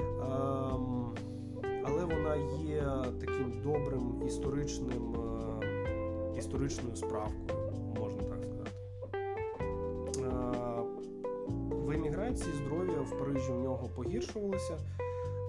ем, 0.00 1.06
але 1.84 2.04
вона 2.04 2.36
є 2.64 2.82
таким 3.20 3.52
добрим 3.62 4.22
історичним, 4.26 5.14
е, 5.14 6.38
історичною 6.38 6.96
справкою, 6.96 7.65
еміграції 12.36 12.66
здоров'я 12.66 13.00
в 13.00 13.18
Парижі 13.18 13.52
в 13.52 13.60
нього 13.60 13.88
погіршувалося. 13.94 14.78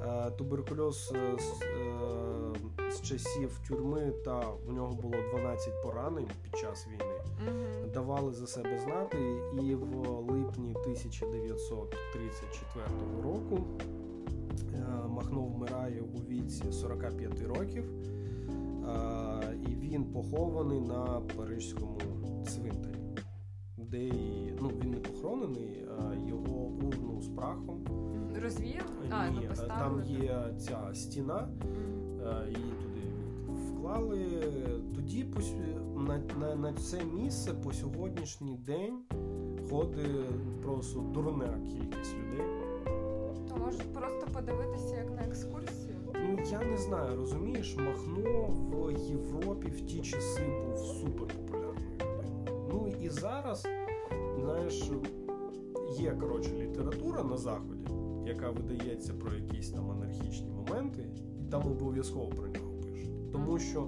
Е, 0.01 0.31
Туберкульоз 0.31 1.13
е, 1.15 1.37
з, 1.39 1.61
е, 2.99 3.03
часів 3.03 3.59
тюрми 3.67 4.13
та 4.25 4.39
в 4.67 4.73
нього 4.73 4.93
було 4.93 5.15
12 5.33 5.83
поранень 5.83 6.27
під 6.43 6.57
час 6.59 6.87
війни. 6.87 7.21
Давали 7.93 8.33
за 8.33 8.47
себе 8.47 8.79
знати, 8.79 9.17
і 9.61 9.75
в 9.75 9.95
липні 10.19 10.75
1934 10.81 12.85
року 13.23 13.59
Махно 15.07 15.41
вмирає 15.41 16.01
у 16.01 16.17
віці 16.17 16.71
45 16.71 17.41
років, 17.41 17.83
і 19.69 19.75
він 19.75 20.03
похований 20.03 20.81
на 20.81 21.21
парижському 21.37 21.99
цвинтарі, 22.47 22.99
де 23.77 24.11
ну, 24.61 24.71
він 24.83 24.91
не 24.91 24.97
похоронений, 24.97 25.85
а 25.99 26.15
його 26.29 26.56
урну 26.81 27.21
з 27.21 27.27
прахом. 27.27 27.81
Мгм. 27.89 28.43
Розвіяв? 28.43 28.85
А, 29.09 29.29
Ні, 29.29 29.49
ну 29.49 29.67
там 29.67 30.03
є 30.03 30.55
ця 30.59 30.89
стіна, 30.93 31.49
е, 31.63 32.45
її 32.47 32.73
туди 32.83 33.07
вклали. 33.55 34.19
Тоді 34.95 35.25
на, 35.95 36.21
на, 36.39 36.55
на 36.55 36.73
це 36.73 37.03
місце 37.05 37.53
по 37.53 37.73
сьогоднішній 37.73 38.57
день 38.57 38.99
ходить 39.69 40.61
просто 40.63 40.99
дурна 40.99 41.59
кількість 41.69 42.15
людей. 42.17 42.45
То 43.49 43.57
може 43.57 43.83
просто 43.93 44.27
подивитися 44.33 44.95
як 44.95 45.11
на 45.15 45.27
екскурсію. 45.27 45.95
Ну 46.13 46.39
я 46.51 46.59
не 46.59 46.77
знаю, 46.77 47.15
розумієш, 47.15 47.77
Махно 47.77 48.49
в 48.71 48.91
Європі 48.91 49.67
в 49.67 49.81
ті 49.81 50.01
часи 50.01 50.43
був 50.65 50.77
супер 50.77 51.27
популярною. 51.27 51.87
Ну 52.69 52.93
і 53.01 53.09
зараз, 53.09 53.67
знаєш, 54.39 54.91
є 55.99 56.11
коротше 56.11 56.51
література 56.53 57.23
на 57.23 57.37
заході, 57.37 57.87
яка 58.25 58.51
видається 58.51 59.13
про 59.13 59.33
якісь 59.33 59.69
там 59.69 59.91
анархічні 59.91 60.49
моменти, 60.49 61.09
і 61.41 61.51
там 61.51 61.71
обов'язково 61.71 62.29
про 62.29 62.47
нього 62.47 62.71
пишуть. 62.81 63.31
Тому 63.31 63.59
що 63.59 63.87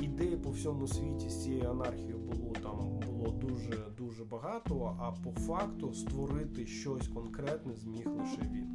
ідей 0.00 0.36
по 0.36 0.50
всьому 0.50 0.86
світі 0.86 1.28
з 1.28 1.42
цією 1.42 1.70
анархією 1.70 2.18
було 2.18 2.52
там 2.62 3.00
було 3.06 3.30
дуже 3.30 3.78
дуже 3.98 4.24
багато. 4.24 4.96
А 5.00 5.12
по 5.12 5.40
факту 5.40 5.94
створити 5.94 6.66
щось 6.66 7.08
конкретне 7.08 7.74
зміг 7.74 8.06
лише 8.06 8.42
він. 8.52 8.66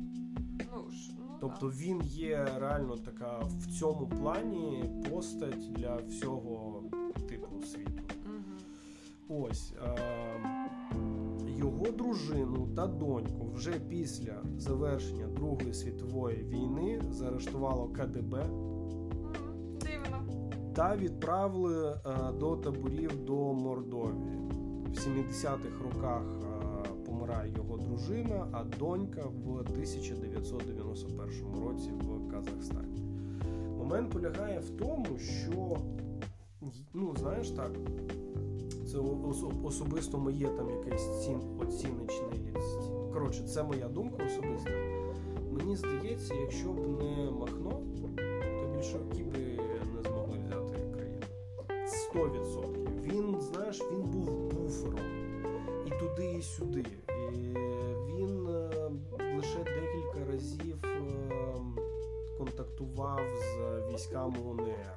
Ну 0.76 0.92
ж, 0.92 1.12
ну 1.20 1.38
Тобто 1.40 1.68
він 1.68 2.02
є 2.04 2.48
реально 2.58 2.98
така 2.98 3.40
в 3.40 3.80
цьому 3.80 4.08
плані 4.08 4.84
постать 5.10 5.74
для 5.74 5.96
всього 5.96 6.84
типу 7.30 7.62
світу. 7.66 8.02
Мгм. 8.26 8.58
Ось 9.30 9.74
е, 9.84 9.96
його 11.78 11.92
дружину 11.92 12.68
та 12.76 12.88
доньку 12.88 13.52
вже 13.54 13.72
після 13.90 14.34
завершення 14.58 15.28
Другої 15.28 15.74
світової 15.74 16.44
війни 16.44 17.02
заарештувало 17.12 17.88
КДБ 17.88 18.46
Дивно. 19.82 20.24
та 20.74 20.96
відправили 20.96 21.90
е, 21.90 22.00
до 22.40 22.56
таборів 22.56 23.26
до 23.26 23.54
Мордовії. 23.54 24.38
В 24.86 24.90
70-х 24.90 25.84
роках 25.84 26.24
е, 26.24 26.90
помирає 27.06 27.54
його 27.56 27.78
дружина, 27.78 28.48
а 28.52 28.64
донька 28.64 29.24
в 29.46 29.58
1991 29.58 31.64
році 31.68 31.92
в 31.92 32.32
Казахстані. 32.32 33.02
Момент 33.78 34.10
полягає 34.10 34.60
в 34.60 34.70
тому, 34.70 35.20
що 35.20 35.78
ну 36.94 37.16
знаєш 37.18 37.50
так, 37.50 37.72
це 38.92 38.98
особисто 39.64 40.18
моє 40.18 40.48
там 40.48 40.70
якесь 40.70 41.26
цін, 41.26 41.40
оціночне. 41.62 42.28
ліс- 42.56 43.12
Коротше, 43.14 43.44
це 43.44 43.64
моя 43.64 43.88
думка 43.88 44.24
особиста. 44.26 44.70
Мені 45.52 45.76
здається, 45.76 46.34
якщо 46.34 46.70
б 46.70 46.78
не 46.78 47.32
Махно, 47.32 47.70
то 48.02 48.08
більшовики 48.76 49.24
би 49.24 49.40
не 49.96 50.04
змогли 50.10 50.38
взяти 50.46 50.84
країну. 50.94 51.26
100%. 52.14 52.88
Він, 53.04 53.42
знаєш, 53.42 53.82
він 53.92 54.02
був 54.04 54.30
буфером 54.52 55.00
і 55.86 55.90
туди, 55.90 56.32
і 56.38 56.42
сюди. 56.42 56.84
І 57.34 57.38
він 58.18 58.48
е, 58.48 58.92
лише 59.38 59.58
декілька 59.64 60.32
разів 60.32 60.78
е, 60.86 61.30
контактував 62.38 63.20
з 63.40 63.82
військами 63.94 64.36
УНР. 64.52 64.96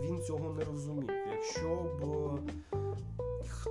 Він 0.00 0.22
цього 0.22 0.54
не 0.58 0.64
розумів. 0.64 1.10
Якщо 1.32 1.76
б 1.76 2.04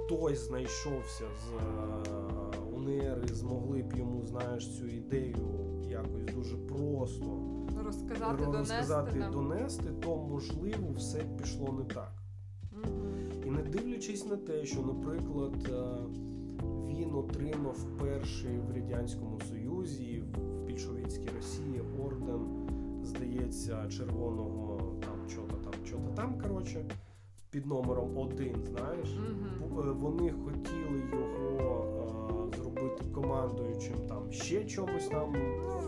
хтось 0.06 0.48
знайшовся 0.48 1.24
з 1.24 1.54
е, 1.54 2.60
УНР 2.74 3.26
і 3.32 3.34
змогли 3.34 3.84
б 3.84 3.94
йому, 3.98 4.26
знаєш, 4.26 4.78
цю 4.78 4.88
ідею 4.88 5.36
якось 5.90 6.36
дуже 6.36 6.58
просто 6.58 7.25
Розказати, 7.86 8.46
розказати 8.46 9.19
донести 9.19 9.32
донести, 9.34 9.90
то 10.02 10.17
можливо 10.17 10.92
все 10.96 11.19
пішло 11.38 11.73
не 11.73 11.84
так. 11.84 12.13
І 13.46 13.50
не 13.50 13.63
дивлячись 13.63 14.25
на 14.25 14.38
те, 14.38 14.65
що, 14.65 14.82
наприклад, 14.82 15.56
е, 15.69 15.98
він 16.88 17.15
отримав 17.15 17.77
перший 18.00 18.58
в 18.60 18.71
Радянському 18.75 19.40
Союзі, 19.50 20.23
в 20.38 20.63
більшовицькій 20.63 21.29
Росії 21.36 21.82
орден, 22.06 22.67
здається, 23.04 23.88
червоного 23.90 24.96
там 25.02 25.29
чого-то 25.36 25.58
там, 25.58 25.73
чого-то 25.86 26.15
там, 26.15 26.42
коротше, 26.42 26.86
під 27.56 27.65
номером 27.65 28.17
один, 28.17 28.56
знаєш. 28.71 29.08
Е, 29.17 29.91
Вони 29.91 30.31
хотіли 30.45 31.03
його 31.13 31.85
е, 32.53 32.58
зробити 32.58 33.03
командуючим 33.13 33.95
там 34.10 34.31
ще 34.31 34.65
чомусь 34.65 35.08
там 35.08 35.33
Ну, 35.33 35.79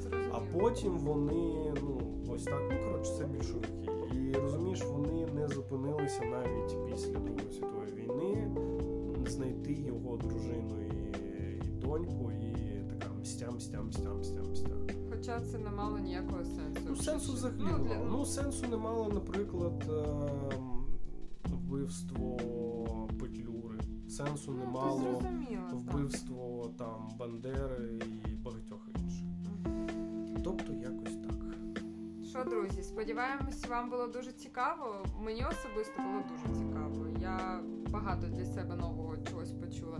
зрозуміло. 0.00 0.32
а 0.32 0.58
потім 0.58 0.98
вони, 0.98 1.74
ну, 1.82 2.00
ось 2.34 2.44
так, 2.44 2.60
ну 2.70 2.76
коротше, 2.90 3.12
це 3.18 3.24
більшовики. 3.24 3.68
І 4.14 4.32
розумієш, 4.32 4.82
вони 4.84 5.26
не 5.34 5.48
зупинилися 5.48 6.22
навіть 6.24 6.86
після 6.90 7.12
Другої 7.12 7.52
світової 7.52 7.92
війни 7.94 8.50
знайти 9.28 9.72
його 9.72 10.16
дружину 10.16 10.74
і, 10.82 11.16
і 11.66 11.70
доньку, 11.86 12.32
і 12.32 12.54
така 12.90 13.14
мстя, 13.20 13.50
мстя, 13.50 13.82
мстя, 13.82 14.10
мстя, 14.20 14.40
мстя. 14.52 14.68
Хоча 15.10 15.40
це 15.40 15.58
не 15.58 15.70
мало 15.70 15.98
ніякого 15.98 16.44
сенсу. 16.44 16.80
Ну, 16.88 16.96
сенсу 16.96 17.32
взагалі 17.32 17.58
Ну, 17.78 17.84
для- 17.84 18.04
Ну, 18.10 18.24
сенсу 18.26 18.66
не 18.70 18.76
мало, 18.76 19.08
наприклад, 19.14 19.84
ем, 19.88 20.65
вбивство 21.86 23.08
Петлюри. 23.20 23.78
Сенсу 24.08 24.52
не 24.52 24.64
ну, 24.64 24.72
то 24.72 24.78
мало 24.80 25.00
зрозуміло, 25.00 25.62
так. 25.70 25.74
вбивство 25.74 26.72
там 26.78 27.08
Бандери 27.18 28.00
і 28.30 28.34
багатьох 28.34 28.88
інших. 28.98 29.26
Мгм. 29.64 30.42
Тобто 30.44 30.72
якось 30.72 31.16
так. 31.16 31.36
Що, 32.28 32.44
друзі, 32.44 32.82
сподіваємось, 32.82 33.66
вам 33.68 33.90
було 33.90 34.06
дуже 34.06 34.32
цікаво. 34.32 35.04
Мені 35.20 35.44
особисто 35.44 36.02
було 36.02 36.22
дуже 36.28 36.58
цікаво. 36.58 37.06
Я 37.20 37.60
багато 37.90 38.26
для 38.26 38.44
себе 38.44 38.76
нового 38.76 39.16
чогось 39.16 39.52
почула. 39.52 39.98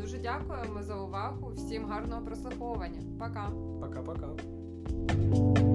Дуже 0.00 0.18
дякуємо 0.18 0.82
за 0.82 1.00
увагу. 1.00 1.52
Всім 1.54 1.84
гарного 1.84 2.22
прослуховування. 2.22 3.00
Пока! 3.18 3.50
Пока-пока. 3.80 5.65